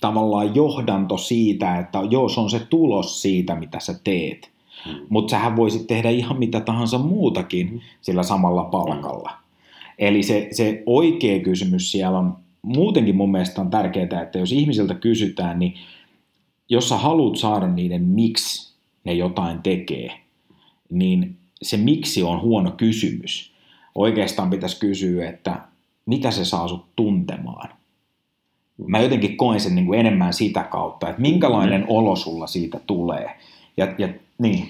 tavallaan 0.00 0.54
johdanto 0.54 1.16
siitä, 1.16 1.78
että 1.78 1.98
joo, 2.10 2.28
se 2.28 2.40
on 2.40 2.50
se 2.50 2.58
tulos 2.58 3.22
siitä, 3.22 3.54
mitä 3.54 3.80
sä 3.80 3.94
teet. 4.04 4.50
Mm. 4.86 5.06
Mutta 5.08 5.30
sähän 5.30 5.56
voisit 5.56 5.86
tehdä 5.86 6.10
ihan 6.10 6.38
mitä 6.38 6.60
tahansa 6.60 6.98
muutakin 6.98 7.72
mm. 7.72 7.80
sillä 8.00 8.22
samalla 8.22 8.64
palkalla. 8.64 9.30
Mm. 9.30 9.41
Eli 10.02 10.22
se, 10.22 10.48
se 10.50 10.82
oikea 10.86 11.40
kysymys 11.40 11.92
siellä 11.92 12.18
on 12.18 12.36
muutenkin 12.62 13.16
mun 13.16 13.30
mielestä 13.30 13.60
on 13.60 13.70
tärkeää, 13.70 14.22
että 14.22 14.38
jos 14.38 14.52
ihmisiltä 14.52 14.94
kysytään, 14.94 15.58
niin 15.58 15.74
jos 16.68 16.88
sä 16.88 16.96
haluat 16.96 17.36
saada 17.36 17.66
niiden 17.66 18.02
miksi 18.02 18.74
ne 19.04 19.12
jotain 19.12 19.62
tekee, 19.62 20.20
niin 20.90 21.36
se 21.62 21.76
miksi 21.76 22.22
on 22.22 22.40
huono 22.40 22.70
kysymys. 22.70 23.52
Oikeastaan 23.94 24.50
pitäisi 24.50 24.80
kysyä, 24.80 25.28
että 25.28 25.60
mitä 26.06 26.30
se 26.30 26.44
saa 26.44 26.68
sut 26.68 26.86
tuntemaan. 26.96 27.68
Mä 28.86 29.00
jotenkin 29.00 29.36
koen 29.36 29.60
sen 29.60 29.74
niin 29.74 29.86
kuin 29.86 30.00
enemmän 30.00 30.32
sitä 30.32 30.62
kautta, 30.62 31.08
että 31.08 31.22
minkälainen 31.22 31.80
mm. 31.80 31.86
olo 31.88 32.16
sulla 32.16 32.46
siitä 32.46 32.80
tulee. 32.86 33.38
Ja, 33.76 33.94
ja, 33.98 34.08
niin. 34.38 34.68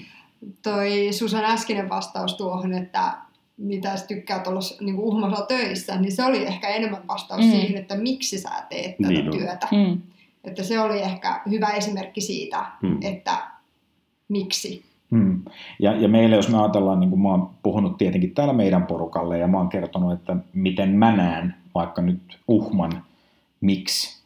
Toi 0.63 1.09
Susan 1.13 1.45
äskeinen 1.45 1.89
vastaus 1.89 2.35
tuohon, 2.35 2.75
että 2.75 3.13
mitä 3.57 3.97
sä 3.97 4.07
tykkäät 4.07 4.47
olla 4.47 4.61
niin 4.81 4.99
uhmalla 4.99 5.47
töissä, 5.49 5.97
niin 5.97 6.13
se 6.13 6.25
oli 6.25 6.47
ehkä 6.47 6.69
enemmän 6.69 7.09
vastaus 7.09 7.45
mm. 7.45 7.51
siihen, 7.51 7.77
että 7.77 7.97
miksi 7.97 8.39
sä 8.39 8.51
teet 8.69 8.97
tätä 8.99 9.09
niin 9.09 9.31
työtä. 9.31 9.69
Mm. 9.73 10.01
Että 10.45 10.63
se 10.63 10.81
oli 10.81 11.01
ehkä 11.01 11.41
hyvä 11.51 11.69
esimerkki 11.69 12.21
siitä, 12.21 12.67
mm. 12.83 12.99
että 13.01 13.39
miksi. 14.29 14.85
Hmm. 15.11 15.43
Ja, 15.79 15.97
ja 15.97 16.09
meille, 16.09 16.37
jos 16.37 16.49
me 16.49 16.59
ajatellaan, 16.59 17.01
niin 17.01 17.11
kuin 17.11 17.23
mä 17.23 17.29
oon 17.29 17.51
puhunut 17.63 17.99
tietenkin 17.99 18.35
täällä 18.35 18.55
meidän 18.55 18.87
porukalle, 18.87 19.39
ja 19.39 19.47
mä 19.47 19.59
oon 19.59 19.69
kertonut, 19.69 20.13
että 20.13 20.37
miten 20.53 20.91
mä 20.91 21.17
näen 21.17 21.55
vaikka 21.75 22.03
nyt 22.03 22.39
uhman 22.49 23.05
miksi 23.61 24.23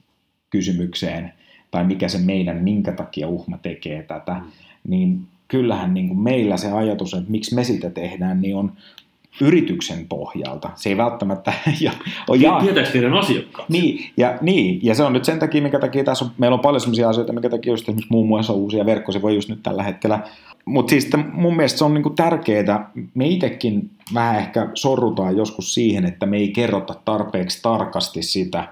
kysymykseen, 0.50 1.32
tai 1.70 1.84
mikä 1.84 2.08
se 2.08 2.18
meidän, 2.18 2.56
minkä 2.56 2.92
takia 2.92 3.28
uhma 3.28 3.58
tekee 3.58 4.02
tätä, 4.02 4.34
hmm. 4.34 4.50
niin 4.88 5.26
kyllähän 5.48 5.94
niin 5.94 6.08
kuin 6.08 6.20
meillä 6.20 6.56
se 6.56 6.72
ajatus, 6.72 7.14
että 7.14 7.30
miksi 7.30 7.54
me 7.54 7.64
sitä 7.64 7.90
tehdään, 7.90 8.40
niin 8.40 8.56
on 8.56 8.72
yrityksen 9.40 10.06
pohjalta. 10.08 10.70
Se 10.74 10.88
ei 10.88 10.96
välttämättä... 10.96 11.52
Ja, 11.80 11.92
on 12.28 12.40
ja, 12.40 12.60
Tietääkö 12.60 12.90
teidän 12.90 13.14
asiakkaat? 13.14 13.68
Niin 13.68 14.10
ja, 14.16 14.38
niin, 14.40 14.80
ja 14.82 14.94
se 14.94 15.02
on 15.02 15.12
nyt 15.12 15.24
sen 15.24 15.38
takia, 15.38 15.62
minkä 15.62 15.78
takia 15.78 16.04
tässä 16.04 16.24
on, 16.24 16.30
meillä 16.38 16.54
on 16.54 16.60
paljon 16.60 16.80
sellaisia 16.80 17.08
asioita, 17.08 17.32
minkä 17.32 17.50
takia 17.50 17.72
just 17.72 17.82
esimerkiksi 17.82 18.12
muun 18.12 18.28
muassa 18.28 18.52
uusia 18.52 18.86
verkkosivuja 18.86 19.34
just 19.34 19.48
nyt 19.48 19.62
tällä 19.62 19.82
hetkellä. 19.82 20.20
Mutta 20.64 20.90
siis 20.90 21.10
mun 21.32 21.56
mielestä 21.56 21.78
se 21.78 21.84
on 21.84 21.94
niinku 21.94 22.10
tärkeää, 22.10 22.90
me 23.14 23.26
itsekin 23.26 23.90
vähän 24.14 24.38
ehkä 24.38 24.68
sorrutaan 24.74 25.36
joskus 25.36 25.74
siihen, 25.74 26.04
että 26.04 26.26
me 26.26 26.36
ei 26.36 26.48
kerrota 26.48 26.94
tarpeeksi 27.04 27.62
tarkasti 27.62 28.22
sitä, 28.22 28.68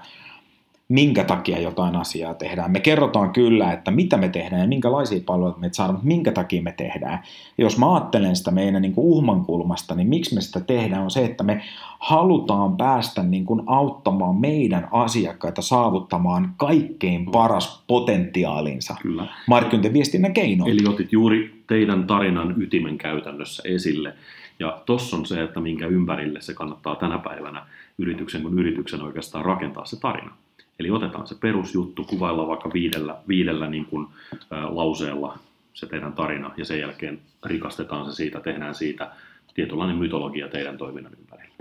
minkä 0.87 1.23
takia 1.23 1.59
jotain 1.59 1.95
asiaa 1.95 2.33
tehdään. 2.33 2.71
Me 2.71 2.79
kerrotaan 2.79 3.33
kyllä, 3.33 3.73
että 3.73 3.91
mitä 3.91 4.17
me 4.17 4.29
tehdään 4.29 4.61
ja 4.61 4.67
minkälaisia 4.67 5.19
palveluita 5.25 5.59
me 5.59 5.69
saadaan, 5.71 5.95
mutta 5.95 6.07
minkä 6.07 6.31
takia 6.31 6.61
me 6.61 6.71
tehdään. 6.71 7.19
Ja 7.57 7.63
jos 7.63 7.77
mä 7.77 7.93
ajattelen 7.93 8.35
sitä 8.35 8.51
meidän 8.51 8.81
niin 8.81 8.93
kuin 8.93 9.07
uhman 9.07 9.45
kulmasta, 9.45 9.95
niin 9.95 10.09
miksi 10.09 10.35
me 10.35 10.41
sitä 10.41 10.59
tehdään 10.59 11.03
on 11.03 11.11
se, 11.11 11.25
että 11.25 11.43
me 11.43 11.61
halutaan 11.99 12.77
päästä 12.77 13.23
niin 13.23 13.45
kuin 13.45 13.61
auttamaan 13.65 14.35
meidän 14.35 14.87
asiakkaita 14.91 15.61
saavuttamaan 15.61 16.53
kaikkein 16.57 17.25
paras 17.31 17.83
potentiaalinsa 17.87 18.95
kyllä. 19.01 19.27
markkinointiviestinnän 19.47 20.33
keinoin. 20.33 20.71
Eli 20.71 20.87
otit 20.87 21.11
juuri 21.11 21.63
teidän 21.67 22.07
tarinan 22.07 22.61
ytimen 22.61 22.97
käytännössä 22.97 23.63
esille. 23.65 24.13
Ja 24.59 24.81
tuossa 24.85 25.17
on 25.17 25.25
se, 25.25 25.43
että 25.43 25.59
minkä 25.59 25.87
ympärille 25.87 26.41
se 26.41 26.53
kannattaa 26.53 26.95
tänä 26.95 27.17
päivänä 27.17 27.65
yrityksen 27.97 28.41
kuin 28.41 28.59
yrityksen 28.59 29.01
oikeastaan 29.01 29.45
rakentaa 29.45 29.85
se 29.85 29.99
tarina. 29.99 30.31
Eli 30.79 30.91
otetaan 30.91 31.27
se 31.27 31.35
perusjuttu, 31.35 32.03
kuvaillaan 32.03 32.47
vaikka 32.47 32.69
viidellä, 32.73 33.17
viidellä 33.27 33.69
niin 33.69 33.85
kuin, 33.85 34.07
ä, 34.33 34.75
lauseella 34.75 35.39
se 35.73 35.85
teidän 35.85 36.13
tarina 36.13 36.51
ja 36.57 36.65
sen 36.65 36.79
jälkeen 36.79 37.19
rikastetaan 37.45 38.05
se 38.05 38.15
siitä, 38.15 38.39
tehdään 38.39 38.75
siitä 38.75 39.11
tietynlainen 39.53 39.97
mytologia 39.97 40.47
teidän 40.47 40.77
toiminnan 40.77 41.13
ympärillä. 41.19 41.55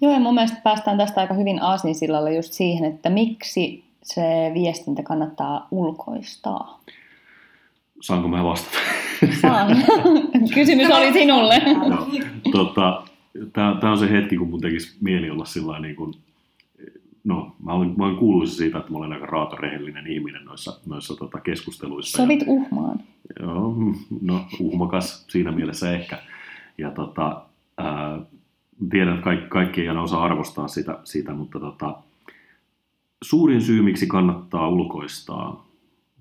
Joo, 0.00 0.12
ja 0.12 0.20
mun 0.20 0.34
mielestä 0.34 0.60
päästään 0.64 0.98
tästä 0.98 1.20
aika 1.20 1.34
hyvin 1.34 1.62
aasinsillalle 1.62 2.34
just 2.34 2.52
siihen, 2.52 2.84
että 2.94 3.10
miksi 3.10 3.84
se 4.02 4.22
viestintä 4.54 5.02
kannattaa 5.02 5.68
ulkoistaa. 5.70 6.80
Saanko 8.00 8.28
mä 8.28 8.44
vastata? 8.44 8.78
Saan. 9.40 9.76
Kysymys 10.54 10.90
oli 10.90 11.12
sinulle. 11.12 11.62
tota, 12.52 13.02
Tämä 13.52 13.92
on 13.92 13.98
se 13.98 14.10
hetki, 14.10 14.36
kun 14.36 14.50
mun 14.50 14.60
tekisi 14.60 14.96
mieli 15.00 15.30
olla 15.30 15.44
sillä 15.44 15.80
niin 15.80 15.96
kuin 15.96 16.14
no, 17.24 17.56
mä 17.64 17.72
olen, 17.72 17.94
mä 17.96 18.04
olen 18.04 18.16
kuullut 18.16 18.48
siitä, 18.48 18.78
että 18.78 18.92
mä 18.92 18.98
olen 18.98 19.12
aika 19.12 19.26
raatorehellinen 19.26 20.06
ihminen 20.06 20.44
noissa, 20.44 20.80
noissa 20.86 21.16
tota, 21.16 21.40
keskusteluissa. 21.40 22.16
Sovit 22.16 22.44
uhmaan. 22.46 23.00
Joo, 23.40 23.74
no 24.20 24.46
uhmakas 24.60 25.26
siinä 25.28 25.52
mielessä 25.52 25.92
ehkä. 25.92 26.18
Ja 26.78 26.90
tota, 26.90 27.42
ää, 27.78 28.20
tiedän, 28.90 29.14
että 29.14 29.24
kaikki, 29.24 29.48
kaikki 29.48 29.80
ei 29.80 29.88
aina 29.88 30.02
osaa 30.02 30.24
arvostaa 30.24 30.68
sitä, 30.68 30.98
siitä 31.04 31.34
mutta 31.34 31.60
tota, 31.60 32.02
suurin 33.24 33.62
syy, 33.62 33.82
miksi 33.82 34.06
kannattaa 34.06 34.68
ulkoistaa 34.68 35.68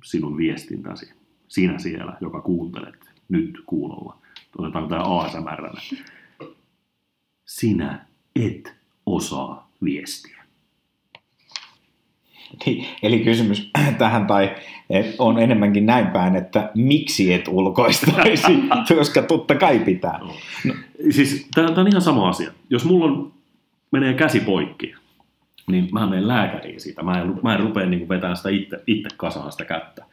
sinun 0.04 0.38
viestintäsi, 0.38 1.14
sinä 1.48 1.80
siellä, 1.80 2.18
joka 2.22 2.42
kuuntelet 2.42 3.12
nyt 3.30 3.64
kuulolla. 3.66 4.18
Otetaan 4.58 4.88
tämä 4.88 5.20
ASMR. 5.20 5.72
Sinä 7.46 8.06
et 8.36 8.76
osaa 9.06 9.70
viestiä. 9.84 10.44
Niin, 12.66 12.86
eli 13.04 13.20
kysymys 13.20 13.72
tähän, 13.98 14.28
tai 14.28 14.56
et 14.90 15.16
on 15.20 15.40
enemmänkin 15.40 15.86
näin 15.86 16.08
päin, 16.08 16.36
että 16.36 16.72
miksi 16.76 17.34
et 17.34 17.48
ulkoistaisi, 17.48 18.64
koska 18.98 19.22
totta 19.22 19.56
kai 19.56 19.80
pitää. 19.80 20.20
No. 20.64 20.74
Siis 21.10 21.48
tämä 21.56 21.68
on 21.82 21.88
ihan 21.88 22.02
sama 22.02 22.30
asia. 22.30 22.52
Jos 22.70 22.86
mulla 22.86 23.06
on, 23.06 23.34
menee 23.92 24.14
käsi 24.14 24.40
poikki, 24.40 24.94
niin 25.68 25.90
mä 25.92 26.08
menen 26.08 26.28
lääkäriin 26.28 26.82
siitä. 26.82 27.04
Mä 27.04 27.22
en, 27.22 27.40
mä 27.44 27.54
en 27.54 27.60
rupea 27.60 27.86
niin 27.86 28.10
vetämään 28.10 28.38
sitä 28.38 28.50
itse, 28.50 28.84
itse 28.88 29.10
kasaan 29.18 29.52
sitä 29.52 29.66
kättä. 29.66 30.06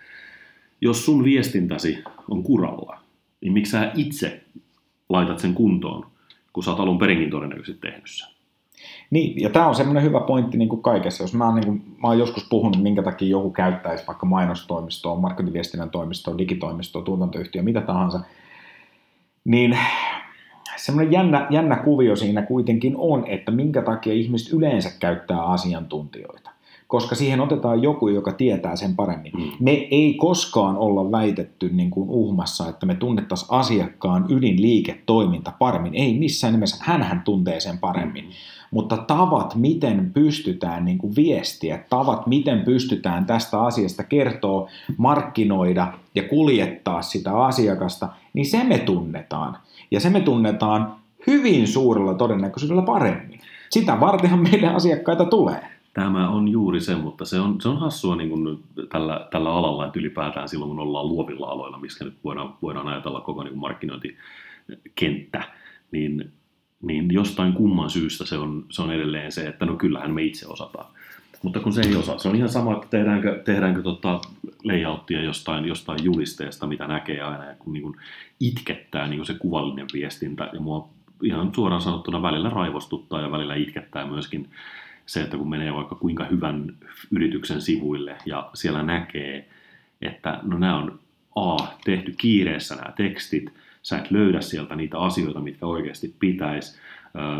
Jos 0.80 1.04
sun 1.04 1.24
viestintäsi 1.24 2.04
on 2.30 2.42
kuralla, 2.42 3.00
niin 3.40 3.52
miksi 3.52 3.72
sä 3.72 3.92
itse 3.94 4.44
laitat 5.08 5.38
sen 5.38 5.54
kuntoon, 5.54 6.06
kun 6.52 6.64
sä 6.64 6.70
oot 6.70 6.80
alun 6.80 6.98
perinkin 6.98 7.30
todennäköisesti 7.30 7.80
tehnyt 7.80 8.06
sen? 8.06 8.33
Niin, 9.10 9.42
ja 9.42 9.50
tämä 9.50 9.68
on 9.68 9.74
semmoinen 9.74 10.02
hyvä 10.02 10.20
pointti 10.20 10.58
niin 10.58 10.68
kuin 10.68 10.82
kaikessa. 10.82 11.24
Jos 11.24 11.34
mä 11.34 11.44
oon, 11.44 11.54
niin 11.54 11.66
kuin, 11.66 11.96
mä 12.02 12.08
oon 12.08 12.18
joskus 12.18 12.46
puhunut, 12.50 12.82
minkä 12.82 13.02
takia 13.02 13.28
joku 13.28 13.50
käyttäisi 13.50 14.06
vaikka 14.06 14.26
mainostoimistoa, 14.26 15.20
markkinointiviestinnän 15.20 15.90
toimistoa, 15.90 16.38
digitoimistoa, 16.38 17.02
tuotantoyhtiö, 17.02 17.62
mitä 17.62 17.80
tahansa, 17.80 18.20
niin 19.44 19.78
semmoinen 20.76 21.12
jännä, 21.12 21.46
jännä 21.50 21.76
kuvio 21.76 22.16
siinä 22.16 22.42
kuitenkin 22.42 22.94
on, 22.98 23.26
että 23.26 23.50
minkä 23.50 23.82
takia 23.82 24.12
ihmiset 24.12 24.52
yleensä 24.52 24.90
käyttää 25.00 25.42
asiantuntijoita. 25.42 26.53
Koska 26.86 27.14
siihen 27.14 27.40
otetaan 27.40 27.82
joku, 27.82 28.08
joka 28.08 28.32
tietää 28.32 28.76
sen 28.76 28.96
paremmin. 28.96 29.32
Mm. 29.36 29.50
Me 29.60 29.70
ei 29.70 30.14
koskaan 30.14 30.76
olla 30.76 31.12
väitetty 31.12 31.68
niin 31.72 31.90
kuin 31.90 32.10
uhmassa, 32.10 32.68
että 32.68 32.86
me 32.86 32.94
tunnettaisiin 32.94 33.48
asiakkaan 33.50 34.26
ydinliiketoiminta 34.28 35.52
paremmin. 35.58 35.94
Ei 35.94 36.18
missään 36.18 36.52
nimessä. 36.52 36.76
Hänhän 36.80 37.22
tuntee 37.24 37.60
sen 37.60 37.78
paremmin. 37.78 38.24
Mm 38.24 38.30
mutta 38.74 38.96
tavat, 38.96 39.54
miten 39.54 40.10
pystytään 40.14 40.84
niin 40.84 40.98
kuin 40.98 41.16
viestiä, 41.16 41.78
tavat, 41.90 42.26
miten 42.26 42.60
pystytään 42.60 43.26
tästä 43.26 43.62
asiasta 43.62 44.04
kertoa, 44.04 44.68
markkinoida 44.96 45.92
ja 46.14 46.22
kuljettaa 46.22 47.02
sitä 47.02 47.38
asiakasta, 47.38 48.08
niin 48.32 48.46
se 48.46 48.64
me 48.64 48.78
tunnetaan. 48.78 49.56
Ja 49.90 50.00
se 50.00 50.10
me 50.10 50.20
tunnetaan 50.20 50.94
hyvin 51.26 51.68
suurella 51.68 52.14
todennäköisyydellä 52.14 52.82
paremmin. 52.82 53.40
Sitä 53.70 54.00
vartenhan 54.00 54.42
meille 54.42 54.68
asiakkaita 54.68 55.24
tulee. 55.24 55.73
Tämä 55.94 56.28
on 56.28 56.48
juuri 56.48 56.80
se, 56.80 56.94
mutta 56.94 57.24
se 57.24 57.40
on, 57.40 57.60
se 57.60 57.68
on 57.68 57.80
hassua 57.80 58.16
niin 58.16 58.28
kuin 58.28 58.64
tällä, 58.88 59.28
tällä 59.30 59.52
alalla, 59.52 59.86
että 59.86 59.98
ylipäätään 59.98 60.48
silloin 60.48 60.68
kun 60.68 60.80
ollaan 60.80 61.08
luovilla 61.08 61.46
aloilla, 61.46 61.78
missä 61.78 62.04
nyt 62.04 62.14
voidaan, 62.24 62.54
voidaan 62.62 62.88
ajatella 62.88 63.20
koko 63.20 63.42
niin 63.42 63.52
kuin 63.52 63.60
markkinointikenttä, 63.60 65.44
niin 65.90 66.32
niin 66.86 67.14
jostain 67.14 67.52
kumman 67.52 67.90
syystä 67.90 68.26
se 68.26 68.38
on, 68.38 68.66
se 68.70 68.82
on 68.82 68.92
edelleen 68.92 69.32
se, 69.32 69.46
että 69.46 69.66
no 69.66 69.76
kyllähän 69.76 70.14
me 70.14 70.22
itse 70.22 70.46
osataan. 70.46 70.86
Mutta 71.42 71.60
kun 71.60 71.72
se 71.72 71.80
ei 71.80 71.96
osaa, 71.96 72.18
se 72.18 72.28
on 72.28 72.36
ihan 72.36 72.48
sama, 72.48 72.72
että 72.72 72.86
tehdäänkö, 72.90 73.42
tehdäänkö 73.44 73.82
tota 73.82 74.20
layouttia 74.64 75.22
jostain, 75.22 75.64
jostain 75.64 76.04
julisteesta, 76.04 76.66
mitä 76.66 76.86
näkee 76.86 77.22
aina, 77.22 77.44
ja 77.44 77.54
kun 77.58 77.72
niin 77.72 77.82
kuin 77.82 77.96
itkettää 78.40 79.06
niin 79.06 79.18
kuin 79.18 79.26
se 79.26 79.34
kuvallinen 79.34 79.86
viestintä, 79.92 80.50
ja 80.52 80.60
mua 80.60 80.88
ihan 81.22 81.54
suoraan 81.54 81.82
sanottuna 81.82 82.22
välillä 82.22 82.50
raivostuttaa 82.50 83.20
ja 83.20 83.30
välillä 83.30 83.54
itkettää 83.54 84.06
myöskin 84.06 84.48
se, 85.06 85.20
että 85.20 85.36
kun 85.36 85.50
menee 85.50 85.74
vaikka 85.74 85.94
kuinka 85.94 86.24
hyvän 86.24 86.76
yrityksen 87.10 87.60
sivuille 87.60 88.16
ja 88.26 88.50
siellä 88.54 88.82
näkee, 88.82 89.48
että 90.02 90.40
no 90.42 90.58
nämä 90.58 90.76
on 90.76 90.98
A, 91.36 91.56
tehty 91.84 92.14
kiireessä 92.18 92.74
nämä 92.74 92.92
tekstit, 92.96 93.52
sä 93.82 93.98
et 93.98 94.10
löydä 94.10 94.40
sieltä 94.40 94.76
niitä 94.76 94.98
asioita, 94.98 95.40
mitkä 95.40 95.66
oikeasti 95.66 96.14
pitäisi. 96.18 96.78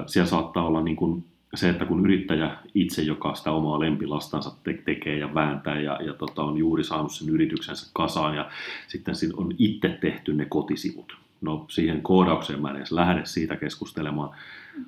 Siellä 0.07 0.31
saattaa 0.31 0.67
olla 0.67 0.83
niin 0.83 0.97
kuin 0.97 1.25
se, 1.55 1.69
että 1.69 1.85
kun 1.85 2.05
yrittäjä 2.05 2.57
itse, 2.75 3.03
joka 3.03 3.35
sitä 3.35 3.51
omaa 3.51 3.81
lempilastansa 3.81 4.53
te- 4.65 4.83
tekee 4.85 5.19
ja 5.19 5.35
vääntää 5.35 5.81
ja, 5.81 5.99
ja 6.03 6.15
tota, 6.15 6.43
on 6.43 6.59
juuri 6.59 6.85
saanut 6.85 7.13
sen 7.13 7.29
yrityksensä 7.29 7.91
kasaan 7.93 8.37
ja 8.37 8.51
sitten 8.89 9.15
on 9.37 9.55
itse 9.59 9.89
tehty 9.89 10.35
ne 10.35 10.45
kotisivut. 10.45 11.24
No 11.45 11.65
siihen 11.69 12.03
koodaukseen 12.03 12.63
mä 12.63 12.71
en 12.71 12.77
edes 12.77 12.93
lähde 12.93 13.21
siitä 13.25 13.57
keskustelemaan. 13.57 14.31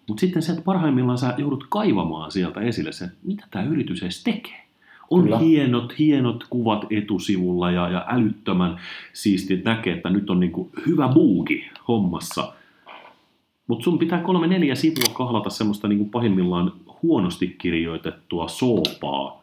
Mutta 0.09 0.21
sitten 0.21 0.43
se, 0.43 0.53
että 0.53 0.65
parhaimmillaan 0.65 1.19
sä 1.19 1.35
joudut 1.39 1.67
kaivamaan 1.69 2.31
sieltä 2.31 2.61
esille 2.61 2.93
se, 2.93 3.05
että 3.05 3.17
mitä 3.23 3.47
tämä 3.51 3.65
yritys 3.65 4.03
edes 4.03 4.25
tekee. 4.25 4.67
On 5.11 5.23
Kyllä. 5.23 5.39
hienot, 5.39 5.99
hienot 5.99 6.45
kuvat 6.51 6.87
etusivulla 6.91 7.71
ja, 7.71 7.89
ja 7.89 8.07
älyttömän 8.09 8.81
siisti 9.13 9.63
näkee, 9.65 9.95
että 9.95 10.11
nyt 10.11 10.31
on 10.31 10.41
niinku 10.41 10.71
hyvä 10.87 11.09
buugi 11.09 11.71
hommassa. 11.89 12.53
Mutta 13.67 13.85
sun 13.85 13.99
pitää 13.99 14.21
kolme 14.21 14.47
neljä 14.47 14.75
sivua 14.75 15.15
kahlata 15.15 15.51
semmoista 15.51 15.89
niinku 15.89 16.05
pahimmillaan 16.05 16.73
huonosti 17.03 17.57
kirjoitettua 17.59 18.49
soopaa, 18.49 19.43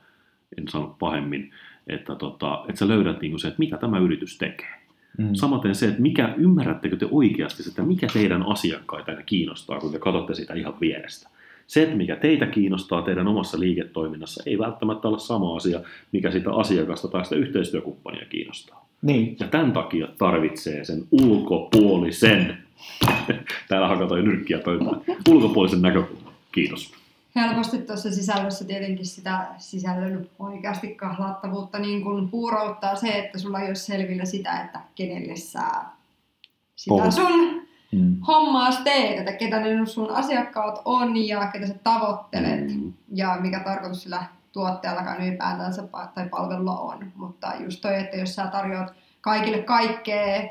en 0.58 0.68
sano 0.68 0.96
pahemmin, 1.00 1.52
että, 1.88 2.16
tota, 2.16 2.66
että 2.70 2.80
sä 2.80 2.88
löydät 2.88 3.22
niinku 3.22 3.38
se, 3.38 3.48
että 3.48 3.60
mitä 3.60 3.78
tämä 3.78 4.00
yritys 4.00 4.38
tekee. 4.38 4.83
Mm. 5.18 5.34
Samaten 5.34 5.76
se, 5.76 5.88
että 5.88 6.02
mikä, 6.02 6.34
ymmärrättekö 6.38 6.98
te 6.98 7.08
oikeasti 7.12 7.64
että 7.70 7.84
mikä 7.84 8.08
teidän 8.14 8.44
asiakkaita 8.44 9.12
kiinnostaa, 9.26 9.80
kun 9.80 9.92
te 9.92 10.00
katsotte 10.00 10.34
sitä 10.34 10.54
ihan 10.54 10.74
vierestä. 10.82 11.30
Se, 11.68 11.84
että 11.84 11.96
mikä 11.96 12.16
teitä 12.16 12.46
kiinnostaa 12.46 13.02
teidän 13.02 13.28
omassa 13.28 13.60
liiketoiminnassa, 13.60 14.44
ei 14.46 14.58
välttämättä 14.58 15.08
ole 15.08 15.20
sama 15.20 15.56
asia, 15.56 15.80
mikä 16.12 16.32
sitä 16.32 16.54
asiakasta 16.54 17.08
tai 17.08 17.24
sitä 17.24 17.36
yhteistyökumppania 17.36 18.26
kiinnostaa. 18.30 18.90
Niin. 19.02 19.38
Ja 19.40 19.48
tämän 19.48 19.72
takia 19.72 20.08
tarvitsee 20.18 20.84
sen 20.84 21.04
ulkopuolisen, 21.12 22.58
täällä 23.70 23.88
hakataan 23.88 24.20
jo 24.20 24.26
nyrkkiä 24.26 24.60
pöytään, 24.60 25.02
ulkopuolisen 25.30 25.82
näkökulman. 25.82 26.34
Kiitos. 26.52 27.03
Helposti 27.36 27.78
tuossa 27.78 28.12
sisällössä 28.12 28.66
tietenkin 28.66 29.06
sitä 29.06 29.48
sisällön 29.58 30.30
oikeasti 30.40 30.96
kahlattavuutta 30.96 31.80
niin 31.80 32.04
kuin 32.04 32.30
puurouttaa 32.30 32.96
se, 32.96 33.08
että 33.08 33.40
sulla 33.40 33.60
ei 33.60 33.68
ole 33.68 33.76
selvillä 33.76 34.26
sitä, 34.26 34.62
että 34.62 34.80
kenelle 34.96 35.36
sä 35.36 35.66
sitä 36.76 37.12
sun 37.12 37.62
mm. 37.92 38.22
hommaa 38.28 38.72
teet, 38.84 39.20
että 39.20 39.34
ketä 39.34 39.60
ne 39.60 39.86
sun 39.86 40.12
asiakkaat 40.12 40.82
on 40.86 41.28
ja 41.28 41.48
ketä 41.48 41.68
sä 41.68 41.76
tavoittelet 41.84 42.76
mm. 42.76 42.94
ja 43.14 43.38
mikä 43.42 43.60
tarkoitus 43.60 44.04
sillä 44.04 44.24
tuottajallakaan 44.52 45.22
ylipäätänsä 45.22 45.84
tai 46.16 46.30
palvelulla 46.30 46.80
on. 46.80 47.12
Mutta 47.16 47.52
just 47.60 47.82
toi, 47.82 48.00
että 48.00 48.18
jos 48.18 48.36
sä 48.36 48.48
tarjoat 48.48 48.94
kaikille 49.22 49.62
kaikkea, 49.62 50.50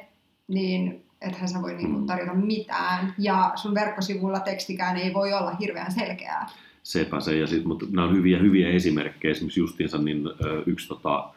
niin 0.48 1.06
ethän 1.20 1.48
sä 1.48 1.62
voi 1.62 1.74
niinku 1.74 1.98
mm. 1.98 2.06
tarjota 2.06 2.34
mitään. 2.34 3.14
Ja 3.18 3.52
sun 3.54 3.74
verkkosivulla 3.74 4.40
tekstikään 4.40 4.96
ei 4.96 5.14
voi 5.14 5.32
olla 5.32 5.56
hirveän 5.60 5.92
selkeää. 5.92 6.48
Sepä 6.82 7.20
se, 7.20 7.38
ja 7.38 7.46
sit, 7.46 7.64
mutta 7.64 7.86
nämä 7.90 8.06
on 8.06 8.16
hyviä, 8.16 8.38
hyviä 8.38 8.68
esimerkkejä. 8.68 9.32
Esimerkiksi 9.32 9.60
justiinsa 9.60 9.98
niin, 9.98 10.24
yksi 10.66 10.88
tota, 10.88 11.28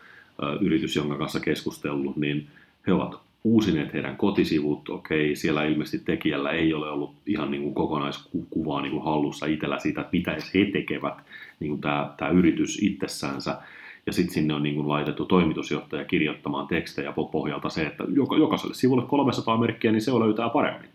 yritys, 0.62 0.95
jonka 0.95 1.17
kanssa 1.17 1.39
keskustellut, 1.39 2.17
niin 2.17 2.47
he 2.88 2.93
ovat 2.93 3.19
uusineet 3.43 3.93
heidän 3.93 4.17
kotisivut, 4.17 4.89
okei, 4.89 5.36
siellä 5.36 5.63
ilmeisesti 5.63 6.05
tekijällä 6.05 6.51
ei 6.51 6.73
ole 6.73 6.89
ollut 6.89 7.13
ihan 7.25 7.51
niin 7.51 7.63
kuin 7.63 7.75
kokonaiskuvaa 7.75 8.81
niin 8.81 8.91
kuin 8.91 9.03
hallussa 9.03 9.45
itsellä 9.45 9.79
siitä, 9.79 10.01
että 10.01 10.12
mitä 10.12 10.31
he 10.31 10.65
tekevät, 10.65 11.13
niin 11.60 11.69
kuin 11.69 11.81
tämä, 11.81 12.13
tämä 12.17 12.31
yritys 12.31 12.79
itsessänsä, 12.81 13.58
ja 14.05 14.13
sitten 14.13 14.34
sinne 14.34 14.53
on 14.53 14.63
niin 14.63 14.75
kuin 14.75 14.88
laitettu 14.88 15.25
toimitusjohtaja 15.25 16.05
kirjoittamaan 16.05 16.67
tekstejä 16.67 17.13
pohjalta 17.31 17.69
se, 17.69 17.86
että 17.86 18.03
jokaiselle 18.39 18.73
sivulle 18.73 19.05
300 19.08 19.58
merkkiä, 19.58 19.91
niin 19.91 20.01
se 20.01 20.12
löytää 20.12 20.49
paremmin. 20.49 20.89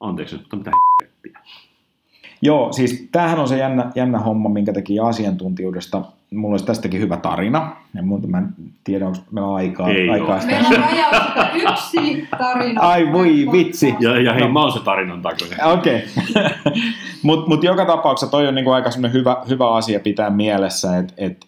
Anteeksi 0.00 0.36
mutta 0.36 0.56
mitä 0.56 0.70
h***tiä. 0.70 1.38
Joo, 2.42 2.72
siis 2.72 3.08
tämähän 3.12 3.38
on 3.38 3.48
se 3.48 3.58
jännä, 3.58 3.90
jännä 3.94 4.18
homma, 4.18 4.48
minkä 4.48 4.72
teki 4.72 5.00
asiantuntijuudesta 5.00 6.02
mulla 6.30 6.52
olisi 6.52 6.66
tästäkin 6.66 7.00
hyvä 7.00 7.16
tarina. 7.16 7.76
Ja 7.94 8.02
muuta 8.02 8.26
mä 8.26 8.38
en 8.38 8.48
tiedä, 8.84 9.06
onko 9.06 9.18
meillä 9.30 9.54
aikaa. 9.54 9.88
Ei 9.88 10.10
aikaa 10.10 10.40
sitä. 10.40 10.52
Meillä 10.52 10.68
on 10.68 10.84
rajaus 11.36 11.94
yksi 11.94 12.28
tarina. 12.38 12.80
Ai 12.80 13.12
voi 13.12 13.48
vitsi. 13.52 13.94
Ja, 14.00 14.20
ja 14.20 14.32
hei, 14.32 14.42
no. 14.42 14.48
mä 14.48 14.60
oon 14.60 14.72
se 14.72 14.80
tarinan 14.80 15.22
takoinen. 15.22 15.64
Okei. 15.64 16.02
Okay. 16.30 16.82
Mutta 17.22 17.48
mut 17.48 17.64
joka 17.64 17.86
tapauksessa 17.86 18.30
toi 18.30 18.48
on 18.48 18.54
niinku 18.54 18.70
aika 18.70 18.90
hyvä, 19.12 19.36
hyvä 19.48 19.74
asia 19.74 20.00
pitää 20.00 20.30
mielessä, 20.30 20.98
että 20.98 21.14
et, 21.16 21.46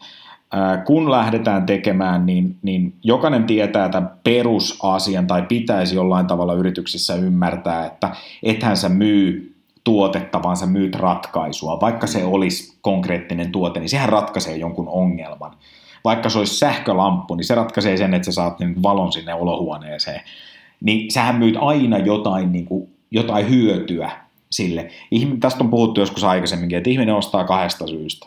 äh, 0.55 0.85
kun 0.85 1.11
lähdetään 1.11 1.67
tekemään, 1.67 2.27
niin, 2.27 2.57
niin 2.63 2.95
jokainen 3.03 3.45
tietää 3.45 3.89
tämän 3.89 4.11
perusasian 4.25 5.27
tai 5.27 5.43
pitäisi 5.43 5.95
jollain 5.95 6.27
tavalla 6.27 6.55
yrityksissä 6.55 7.15
ymmärtää, 7.15 7.87
että 7.87 8.11
ethän 8.43 8.77
sä 8.77 8.89
myy 8.89 9.58
tuotetta, 9.89 10.43
vaan 10.43 10.57
sä 10.57 10.67
myyt 10.67 10.95
ratkaisua. 10.95 11.81
Vaikka 11.81 12.07
se 12.07 12.25
olisi 12.25 12.79
konkreettinen 12.81 13.53
tuote, 13.53 13.81
niin 13.81 13.89
sehän 13.89 14.09
ratkaisee 14.09 14.57
jonkun 14.57 14.89
ongelman. 14.89 15.53
Vaikka 16.05 16.29
se 16.29 16.39
olisi 16.39 16.57
sähkölamppu, 16.57 17.35
niin 17.35 17.45
se 17.45 17.55
ratkaisee 17.55 17.97
sen, 17.97 18.15
että 18.15 18.27
sä 18.27 18.33
saat 18.33 18.59
niin 18.59 18.83
valon 18.83 19.13
sinne 19.13 19.35
olohuoneeseen. 19.35 20.21
Niin 20.81 21.11
sähän 21.11 21.37
myyt 21.37 21.57
aina 21.61 21.99
jotain, 21.99 22.53
niin 22.53 22.65
kuin, 22.65 22.89
jotain 23.11 23.51
hyötyä 23.51 24.11
sille. 24.51 24.89
Tästä 25.41 25.65
on 25.65 25.71
puhuttu 25.71 26.01
joskus 26.01 26.25
aikaisemminkin, 26.25 26.79
että 26.79 26.91
ihminen 26.91 27.15
ostaa 27.15 27.45
kahdesta 27.45 27.87
syystä. 27.87 28.27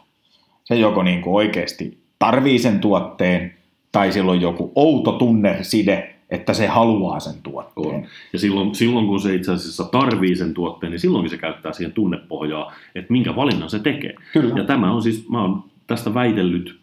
Se 0.64 0.76
joko 0.76 1.04
niin 1.04 1.22
kuin 1.22 1.34
oikeasti 1.34 1.98
tarvii 2.20 2.60
sen 2.60 2.80
tuotteen, 2.80 3.54
tai 3.92 4.12
silloin 4.12 4.42
joku 4.42 4.72
outo 4.76 5.12
tunneside, 5.12 6.16
että 6.32 6.54
se 6.54 6.68
haluaa 6.68 7.20
sen 7.20 7.42
tuotteen. 7.44 7.96
On. 7.96 8.06
Ja 8.34 8.40
silloin, 8.40 8.76
silloin, 8.76 9.08
kun 9.08 9.22
se 9.22 9.36
itse 9.36 9.52
asiassa 9.52 9.84
tarvii 9.84 10.36
sen 10.36 10.54
tuotteen, 10.54 10.92
niin 10.92 11.00
silloinkin 11.00 11.30
se 11.30 11.38
käyttää 11.38 11.74
siihen 11.74 11.94
tunnepohjaa, 11.94 12.74
että 12.96 13.12
minkä 13.12 13.36
valinnan 13.36 13.70
se 13.70 13.80
tekee. 13.80 14.16
Kyllä. 14.34 14.54
Ja 14.58 14.64
tämä 14.64 14.92
on 14.92 15.02
siis, 15.02 15.30
mä 15.30 15.42
oon 15.42 15.64
tästä 15.88 16.14
väitellyt 16.14 16.80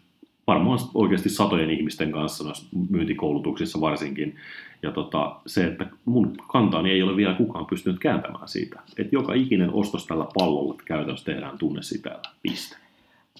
varmaan 0.47 0.79
oikeasti 0.93 1.29
satojen 1.29 1.69
ihmisten 1.69 2.11
kanssa 2.11 2.43
noissa 2.43 2.67
myyntikoulutuksissa 2.89 3.81
varsinkin. 3.81 4.35
Ja 4.83 4.91
tota, 4.91 5.35
se, 5.45 5.65
että 5.65 5.87
mun 6.05 6.35
kantaani 6.51 6.91
ei 6.91 7.03
ole 7.03 7.15
vielä 7.15 7.33
kukaan 7.33 7.65
pystynyt 7.65 7.99
kääntämään 7.99 8.47
siitä. 8.47 8.79
Että 8.97 9.15
joka 9.15 9.33
ikinen 9.33 9.73
ostos 9.73 10.05
tällä 10.05 10.25
pallolla 10.33 10.75
käytännössä 10.85 11.25
tehdään 11.25 11.57
tunne 11.57 11.81
sitä 11.81 12.19
piste. 12.43 12.77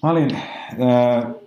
Mä 0.02 0.10
olin 0.10 0.34
äh, 0.34 0.42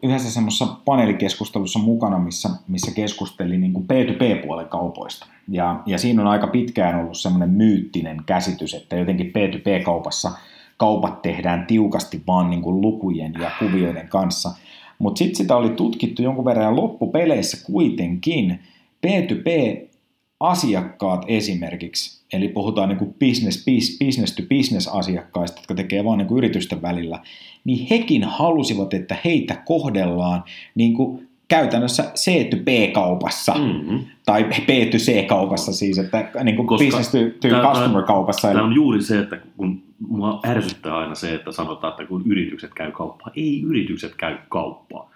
yhdessä 0.03 0.31
semmoisessa 0.31 0.67
paneelikeskustelussa 0.85 1.79
mukana, 1.79 2.19
missä, 2.19 2.49
missä 2.67 2.91
keskustelin 2.91 3.61
niin 3.61 3.73
kuin 3.73 3.85
P2P-puolen 3.85 4.67
kaupoista. 4.67 5.27
Ja, 5.47 5.83
ja 5.85 5.97
siinä 5.97 6.21
on 6.21 6.27
aika 6.27 6.47
pitkään 6.47 6.99
ollut 6.99 7.17
semmoinen 7.17 7.49
myyttinen 7.49 8.17
käsitys, 8.25 8.73
että 8.73 8.95
jotenkin 8.95 9.27
P2P-kaupassa 9.27 10.31
kaupat 10.77 11.21
tehdään 11.21 11.67
tiukasti 11.67 12.23
vaan 12.27 12.49
niin 12.49 12.61
kuin 12.61 12.81
lukujen 12.81 13.33
ja 13.41 13.51
kuvioiden 13.59 14.07
kanssa. 14.07 14.51
Mutta 14.99 15.19
sitten 15.19 15.35
sitä 15.35 15.55
oli 15.55 15.69
tutkittu 15.69 16.21
jonkun 16.21 16.45
verran 16.45 16.65
ja 16.65 16.75
loppupeleissä 16.75 17.65
kuitenkin 17.65 18.59
P2P-asiakkaat 19.07 21.25
esimerkiksi, 21.27 22.22
eli 22.33 22.47
puhutaan 22.47 22.89
niin 22.89 22.99
kuin 22.99 23.13
business, 23.13 23.65
business 24.05 24.35
to 24.35 24.43
business 24.57 24.87
asiakkaista, 24.87 25.59
jotka 25.59 25.75
tekee 25.75 26.03
vain 26.03 26.17
niin 26.17 26.37
yritysten 26.37 26.81
välillä, 26.81 27.19
niin 27.63 27.87
hekin 27.89 28.23
halusivat, 28.23 28.93
että 28.93 29.17
heitä 29.25 29.55
kohdellaan 29.65 30.43
niin 30.75 30.93
kuin 30.93 31.27
käytännössä 31.47 32.03
C-to-B-kaupassa 32.03 33.53
mm-hmm. 33.53 33.99
tai 34.25 34.43
B-to-C-kaupassa 34.43 35.73
siis, 35.73 35.99
että 35.99 36.31
niin 36.43 36.55
kuin 36.55 36.67
business 36.67 37.11
to, 37.11 37.17
to 37.17 37.47
customer-kaupassa. 37.47 38.47
Tämä 38.47 38.63
on 38.63 38.75
juuri 38.75 39.01
se, 39.01 39.19
että 39.19 39.39
kun 39.57 39.83
mua 40.07 40.39
ärsyttää 40.45 40.97
aina 40.97 41.15
se, 41.15 41.33
että 41.33 41.51
sanotaan, 41.51 41.91
että 41.91 42.05
kun 42.05 42.23
yritykset 42.25 42.73
käy 42.73 42.91
kauppaa. 42.91 43.31
Ei 43.35 43.61
yritykset 43.61 44.15
käy 44.15 44.37
kauppaa. 44.49 45.11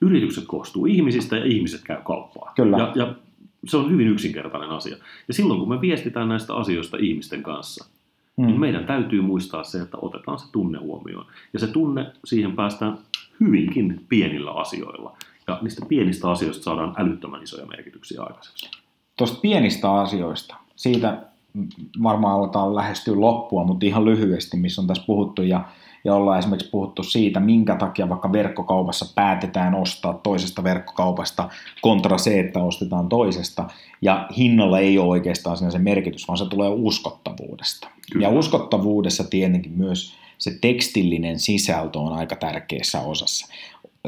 Yritykset 0.00 0.44
koostuu 0.46 0.86
ihmisistä 0.86 1.36
ja 1.36 1.44
ihmiset 1.44 1.80
käy 1.84 1.98
kauppaa. 2.04 2.52
Kyllä. 2.56 2.78
Ja, 2.78 2.92
ja 2.94 3.14
se 3.70 3.76
on 3.76 3.90
hyvin 3.90 4.08
yksinkertainen 4.08 4.70
asia. 4.70 4.96
Ja 5.28 5.34
silloin 5.34 5.60
kun 5.60 5.68
me 5.68 5.80
viestitään 5.80 6.28
näistä 6.28 6.54
asioista 6.54 6.96
ihmisten 7.00 7.42
kanssa, 7.42 7.84
mm. 8.36 8.46
niin 8.46 8.60
meidän 8.60 8.86
täytyy 8.86 9.20
muistaa 9.20 9.64
se, 9.64 9.80
että 9.80 9.98
otetaan 10.02 10.38
se 10.38 10.52
tunne 10.52 10.78
huomioon. 10.78 11.26
Ja 11.52 11.58
se 11.58 11.66
tunne, 11.66 12.06
siihen 12.24 12.56
päästään 12.56 12.98
hyvinkin 13.40 14.04
pienillä 14.08 14.50
asioilla. 14.50 15.16
Ja 15.46 15.58
niistä 15.62 15.86
pienistä 15.88 16.30
asioista 16.30 16.62
saadaan 16.62 16.94
älyttömän 16.98 17.42
isoja 17.42 17.66
merkityksiä 17.66 18.22
aikaiseksi. 18.22 18.70
Tuosta 19.18 19.40
pienistä 19.40 19.92
asioista, 19.92 20.56
siitä 20.76 21.22
varmaan 22.02 22.34
aletaan 22.34 22.74
lähestyä 22.74 23.20
loppua, 23.20 23.64
mutta 23.64 23.86
ihan 23.86 24.04
lyhyesti, 24.04 24.56
missä 24.56 24.80
on 24.80 24.86
tässä 24.86 25.04
puhuttu 25.06 25.42
ja, 25.42 25.64
ja 26.04 26.14
ollaan 26.14 26.38
esimerkiksi 26.38 26.70
puhuttu 26.70 27.02
siitä, 27.02 27.40
minkä 27.40 27.76
takia 27.76 28.08
vaikka 28.08 28.32
verkkokaupassa 28.32 29.12
päätetään 29.14 29.74
ostaa 29.74 30.14
toisesta 30.14 30.64
verkkokaupasta 30.64 31.48
kontra 31.80 32.18
se, 32.18 32.40
että 32.40 32.62
ostetaan 32.62 33.08
toisesta. 33.08 33.68
Ja 34.02 34.28
hinnalla 34.36 34.78
ei 34.78 34.98
ole 34.98 35.08
oikeastaan 35.08 35.56
siinä 35.56 35.70
se 35.70 35.78
merkitys, 35.78 36.28
vaan 36.28 36.38
se 36.38 36.46
tulee 36.46 36.68
uskottavuudesta. 36.68 37.88
Kyllä. 38.12 38.26
Ja 38.26 38.30
uskottavuudessa 38.30 39.24
tietenkin 39.24 39.72
myös 39.72 40.14
se 40.38 40.58
tekstillinen 40.60 41.38
sisältö 41.38 41.98
on 41.98 42.12
aika 42.12 42.36
tärkeässä 42.36 43.00
osassa 43.00 43.46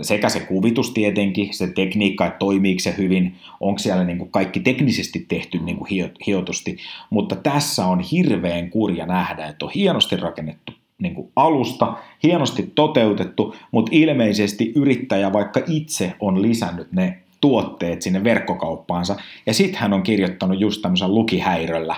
sekä 0.03 0.29
se 0.29 0.40
kuvitus 0.40 0.90
tietenkin, 0.90 1.55
se 1.55 1.66
tekniikka, 1.66 2.26
että 2.26 2.38
toimiiko 2.38 2.81
se 2.81 2.94
hyvin, 2.98 3.35
onko 3.61 3.79
siellä 3.79 4.05
niin 4.05 4.18
kuin 4.18 4.31
kaikki 4.31 4.61
teknisesti 4.61 5.24
tehty 5.29 5.59
niin 5.59 5.76
kuin 5.76 5.88
hiotusti, 6.26 6.76
mutta 7.11 7.37
tässä 7.37 7.87
on 7.87 8.00
hirveän 8.00 8.70
kurja 8.70 9.07
nähdä, 9.07 9.46
että 9.46 9.64
on 9.64 9.72
hienosti 9.74 10.16
rakennettu 10.16 10.72
niin 11.01 11.15
kuin 11.15 11.33
alusta, 11.37 11.93
hienosti 12.23 12.73
toteutettu, 12.75 13.55
mutta 13.71 13.91
ilmeisesti 13.95 14.73
yrittäjä 14.75 15.33
vaikka 15.33 15.61
itse 15.67 16.13
on 16.21 16.43
lisännyt 16.43 16.93
ne 16.93 17.19
tuotteet 17.41 18.03
sinne 18.03 18.25
verkkokauppaansa, 18.25 19.17
ja 19.47 19.55
sitten 19.55 19.81
hän 19.81 19.93
on 19.93 20.03
kirjoittanut 20.03 20.61
just 20.61 20.83
tämmöisen 20.83 21.15
lukihäiröllä 21.15 21.97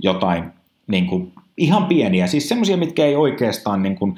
jotain 0.00 0.44
niin 0.86 1.06
kuin, 1.06 1.32
ihan 1.56 1.86
pieniä, 1.86 2.26
siis 2.26 2.48
semmoisia, 2.48 2.76
mitkä 2.76 3.04
ei 3.04 3.16
oikeastaan 3.16 3.82
niin 3.82 3.96
kuin, 3.96 4.16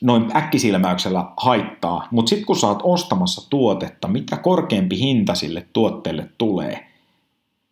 noin 0.00 0.36
äkkisilmäyksellä 0.36 1.24
haittaa, 1.36 2.08
mutta 2.10 2.28
sitten 2.28 2.46
kun 2.46 2.56
sä 2.56 2.66
oot 2.66 2.80
ostamassa 2.82 3.50
tuotetta, 3.50 4.08
mitä 4.08 4.36
korkeampi 4.36 4.98
hinta 4.98 5.34
sille 5.34 5.66
tuotteelle 5.72 6.28
tulee, 6.38 6.86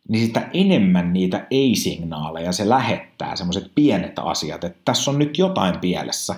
niin 0.09 0.27
sitä 0.27 0.49
enemmän 0.53 1.13
niitä 1.13 1.47
ei-signaaleja 1.51 2.53
se 2.53 2.69
lähettää, 2.69 3.37
semmoiset 3.37 3.71
pienet 3.75 4.19
asiat, 4.19 4.65
että 4.65 4.79
tässä 4.85 5.11
on 5.11 5.19
nyt 5.19 5.39
jotain 5.39 5.79
pielessä. 5.79 6.35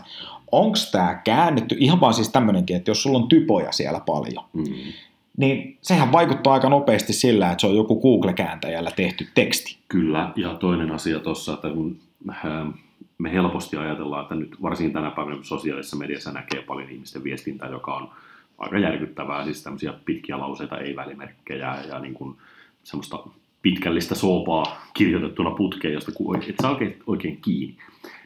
Onko 0.53 0.79
tämä 0.93 1.15
käännetty, 1.25 1.77
ihan 1.79 2.01
vaan 2.01 2.15
siis 2.15 2.29
tämmöinenkin, 2.29 2.77
että 2.77 2.91
jos 2.91 3.03
sulla 3.03 3.19
on 3.19 3.29
typoja 3.29 3.73
siellä 3.73 4.01
paljon, 4.01 4.45
mm. 4.53 4.65
niin 5.37 5.79
sehän 5.83 6.13
vaikuttaa 6.13 6.53
aika 6.53 6.69
nopeasti 6.69 7.13
sillä, 7.13 7.51
että 7.51 7.61
se 7.61 7.67
on 7.67 7.77
joku 7.77 8.01
Google-kääntäjällä 8.01 8.91
tehty 8.91 9.27
teksti. 9.35 9.77
Kyllä, 9.89 10.33
ja 10.37 10.55
toinen 10.55 10.91
asia 10.91 11.19
tuossa, 11.19 11.55
että 11.55 11.69
kun 11.69 11.99
ähm, 12.31 12.69
me 13.19 13.33
helposti 13.33 13.77
ajatellaan, 13.77 14.23
että 14.23 14.35
nyt 14.35 14.63
varsinkin 14.63 14.93
tänä 14.93 15.11
päivänä 15.11 15.39
sosiaalisessa 15.43 15.97
mediassa 15.97 16.33
näkee 16.33 16.63
paljon 16.63 16.91
ihmisten 16.91 17.25
viestintää, 17.25 17.69
joka 17.69 17.95
on 17.95 18.11
aika 18.59 18.79
järkyttävää, 18.79 19.45
siis 19.45 19.63
tämmöisiä 19.63 19.95
pitkiä 20.05 20.39
lauseita, 20.39 20.79
ei-välimerkkejä 20.79 21.77
ja 21.89 21.99
niin 21.99 22.15
kuin 22.15 22.37
semmoista 22.83 23.19
pitkällistä 23.67 24.15
soopaa 24.15 24.87
kirjoitettuna 24.95 25.51
putkeen, 25.51 25.95
josta 25.95 26.13
et 26.49 26.57
saa 26.63 26.71
oikein, 26.71 26.97
oikein 27.07 27.39
kiinni. 27.41 27.77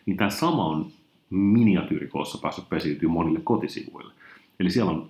Niin 0.07 0.16
tämä 0.16 0.31
sama 0.31 0.66
on 0.66 0.87
miniatyyrikoossa 1.31 2.38
päässyt 2.42 2.68
pesiytyä 2.68 3.09
monille 3.09 3.40
kotisivuille. 3.44 4.12
Eli 4.61 4.70
siellä 4.70 4.90
on 4.90 5.09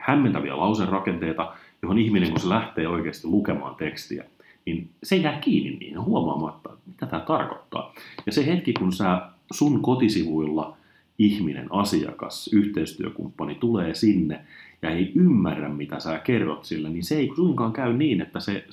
hämmentäviä 0.00 0.56
lauserakenteita, 0.56 1.54
johon 1.82 1.98
ihminen, 1.98 2.30
kun 2.30 2.40
se 2.40 2.48
lähtee 2.48 2.88
oikeasti 2.88 3.28
lukemaan 3.28 3.74
tekstiä, 3.74 4.24
niin 4.66 4.88
se 5.02 5.16
jää 5.16 5.38
kiinni 5.38 5.76
niin 5.78 6.00
huomaamatta, 6.00 6.70
mitä 6.86 7.06
tämä 7.06 7.22
tarkoittaa. 7.22 7.94
Ja 8.26 8.32
se 8.32 8.46
hetki, 8.46 8.72
kun 8.72 8.92
sä 8.92 9.22
sun 9.52 9.82
kotisivuilla 9.82 10.76
ihminen, 11.18 11.66
asiakas, 11.70 12.50
yhteistyökumppani 12.52 13.54
tulee 13.54 13.94
sinne 13.94 14.40
ja 14.82 14.90
ei 14.90 15.12
ymmärrä, 15.16 15.68
mitä 15.68 16.00
sä 16.00 16.18
kerrot 16.18 16.64
sille, 16.64 16.88
niin 16.88 17.04
se 17.04 17.16
ei 17.16 17.30
suinkaan 17.36 17.72
käy 17.72 17.92
niin, 17.92 18.20
että 18.20 18.40
se 18.40 18.64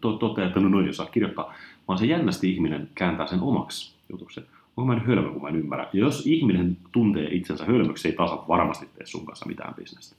to- 0.00 0.12
toteaa, 0.12 0.48
että 0.48 0.60
no 0.60 0.68
noin, 0.68 0.86
jos 0.86 0.96
saa 0.96 1.06
kirjoittaa, 1.06 1.54
vaan 1.88 1.98
se 1.98 2.06
jännästi 2.06 2.52
ihminen 2.52 2.88
kääntää 2.94 3.26
sen 3.26 3.40
omaksi 3.40 3.94
jutuksi. 4.10 4.40
Onko 4.76 4.94
mä 4.94 5.00
hölmö, 5.06 5.32
kun 5.32 5.42
mä 5.42 5.48
en 5.48 5.56
ymmärrä. 5.56 5.88
Ja 5.92 6.00
jos 6.00 6.26
ihminen 6.26 6.76
tuntee 6.92 7.28
itsensä 7.34 7.64
hölmöksi, 7.64 8.02
se 8.02 8.08
ei 8.08 8.14
tasa 8.14 8.44
varmasti 8.48 8.86
tee 8.86 9.06
sun 9.06 9.26
kanssa 9.26 9.46
mitään 9.46 9.74
bisnestä. 9.74 10.16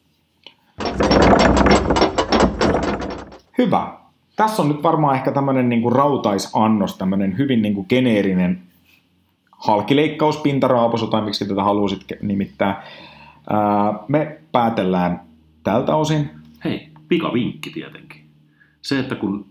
Hyvä 3.57 3.97
tässä 4.37 4.61
on 4.61 4.69
nyt 4.69 4.83
varmaan 4.83 5.15
ehkä 5.15 5.31
tämmöinen 5.31 5.69
niin 5.69 5.81
kuin 5.81 5.95
rautaisannos, 5.95 6.97
tämmöinen 6.97 7.37
hyvin 7.37 7.61
niin 7.61 7.73
kuin 7.73 7.85
geneerinen 7.89 8.61
halkileikkaus, 9.51 10.37
pintaraapasu 10.37 11.07
tai 11.07 11.21
miksi 11.21 11.47
tätä 11.47 11.63
haluaisit 11.63 12.05
nimittää. 12.21 12.83
me 14.07 14.37
päätellään 14.51 15.26
tältä 15.71 15.95
osin. 15.95 16.29
Hei, 16.63 16.89
pikavinkki 17.07 17.69
tietenkin. 17.69 18.21
Se, 18.81 18.99
että 18.99 19.15
kun 19.15 19.45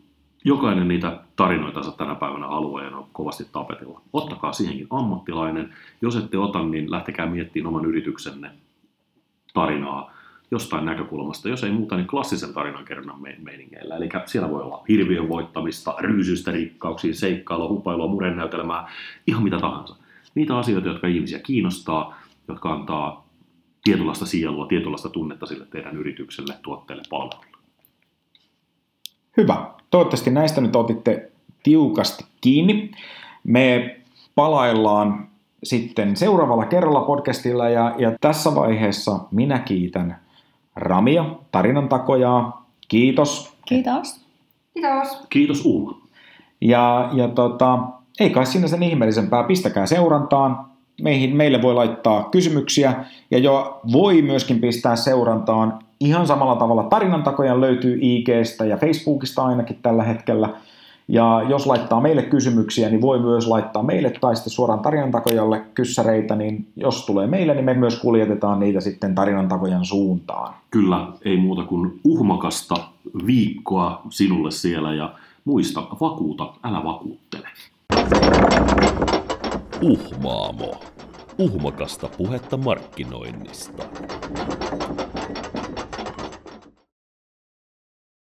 jokainen 0.45 0.89
niitä 0.89 1.21
tarinoita 1.37 1.93
tänä 1.93 2.15
päivänä 2.15 2.47
ja 2.47 2.97
on 2.97 3.07
kovasti 3.13 3.45
tapetilla, 3.53 4.01
ottakaa 4.13 4.53
siihenkin 4.53 4.87
ammattilainen. 4.91 5.75
Jos 6.03 6.17
ette 6.17 6.39
ota, 6.39 6.63
niin 6.63 6.91
lähtekää 6.91 7.27
miettimään 7.27 7.69
oman 7.69 7.85
yrityksenne 7.85 8.51
tarinaa 9.55 10.13
jostain 10.51 10.85
näkökulmasta, 10.85 11.49
jos 11.49 11.65
ei 11.65 11.73
muuta, 11.73 11.97
niin 11.97 12.07
klassisen 12.07 12.55
tarinankerronnan 12.55 13.23
meiningeillä. 13.43 13.97
Eli 13.97 14.09
siellä 14.27 14.51
voi 14.51 14.63
olla 14.63 14.85
hirviön 14.89 15.29
voittamista, 15.29 15.95
ryysystä 15.99 16.51
rikkauksiin, 16.51 17.15
seikkailua, 17.15 17.69
hupailua, 17.69 18.09
murennäytelmää, 18.09 18.89
ihan 19.27 19.43
mitä 19.43 19.59
tahansa. 19.59 19.97
Niitä 20.35 20.59
asioita, 20.59 20.89
jotka 20.89 21.07
ihmisiä 21.07 21.39
kiinnostaa, 21.39 22.21
jotka 22.49 22.73
antaa 22.73 23.26
tietynlaista 23.87 24.27
sielua, 24.27 24.67
tietynlaista 24.67 25.09
tunnetta 25.09 25.47
sille 25.47 25.67
teidän 25.67 25.97
yritykselle, 25.97 26.55
tuotteelle, 26.63 27.03
palvelulle. 27.11 27.47
Hyvä. 29.37 29.71
Toivottavasti 29.91 30.31
näistä 30.31 30.61
nyt 30.61 30.77
otitte 30.77 31.33
tiukasti 31.63 32.25
kiinni. 32.41 32.91
Me 33.45 33.97
palaillaan 34.35 35.29
sitten 35.65 36.17
seuraavalla 36.17 36.67
kerralla 36.67 37.01
podcastilla 37.01 37.69
ja, 37.69 37.95
ja 37.99 38.13
tässä 38.21 38.55
vaiheessa 38.55 39.21
minä 39.31 39.59
kiitän 39.59 40.21
Ramia, 40.77 41.25
tarinan 41.53 41.89
takojaa. 41.89 42.67
Kiitos. 42.89 43.57
Kiitos. 43.67 44.27
Kiitos. 44.75 45.27
Kiitos 45.29 45.65
Uuma. 45.65 45.99
Ja, 46.61 47.11
ja 47.13 47.29
tota, 47.29 47.79
ei 48.21 48.31
kai 48.31 48.47
sinne 48.47 48.69
sen 48.69 48.83
ihmeellisempää, 48.83 49.45
pistäkää 49.45 49.87
seurantaan. 49.87 50.76
Meihin, 51.03 51.37
meille 51.37 51.63
voi 51.63 51.75
laittaa 51.75 52.29
kysymyksiä 52.31 53.05
ja 53.31 53.39
jo 53.39 53.81
voi 53.93 54.23
myöskin 54.23 54.61
pistää 54.61 54.97
seurantaan 54.97 55.79
ihan 56.01 56.27
samalla 56.27 56.57
tavalla. 56.57 56.83
Tarinan 56.83 57.23
takoja 57.23 57.61
löytyy 57.61 57.99
IGstä 58.01 58.65
ja 58.65 58.77
Facebookista 58.77 59.45
ainakin 59.45 59.79
tällä 59.83 60.03
hetkellä. 60.03 60.49
Ja 61.09 61.43
jos 61.49 61.67
laittaa 61.67 62.01
meille 62.01 62.23
kysymyksiä, 62.23 62.89
niin 62.89 63.01
voi 63.01 63.19
myös 63.19 63.49
laittaa 63.49 63.83
meille 63.83 64.11
tai 64.21 64.37
sitten 64.37 64.51
suoraan 64.51 64.81
tarinantakojalle 64.81 65.63
kyssäreitä, 65.75 66.37
niin 66.37 66.67
jos 66.77 67.07
tulee 67.07 67.27
meille, 67.27 67.55
niin 67.55 67.65
me 67.65 67.75
myös 67.75 68.01
kuljetetaan 68.01 68.61
niitä 68.61 68.81
sitten 68.81 69.15
tarinantakojan 69.15 69.85
suuntaan. 69.85 70.55
Kyllä, 70.71 71.07
ei 71.25 71.37
muuta 71.37 71.65
kuin 71.65 72.01
uhmakasta 72.05 72.75
viikkoa 73.27 74.03
sinulle 74.11 74.51
siellä 74.51 74.95
ja 74.95 75.15
muista, 75.45 75.83
vakuuta, 76.01 76.53
älä 76.65 76.85
vakuuttele. 76.85 77.49
Uhmaamo. 79.83 80.81
Uhmakasta 81.39 82.09
puhetta 82.09 82.57
markkinoinnista. 82.57 83.83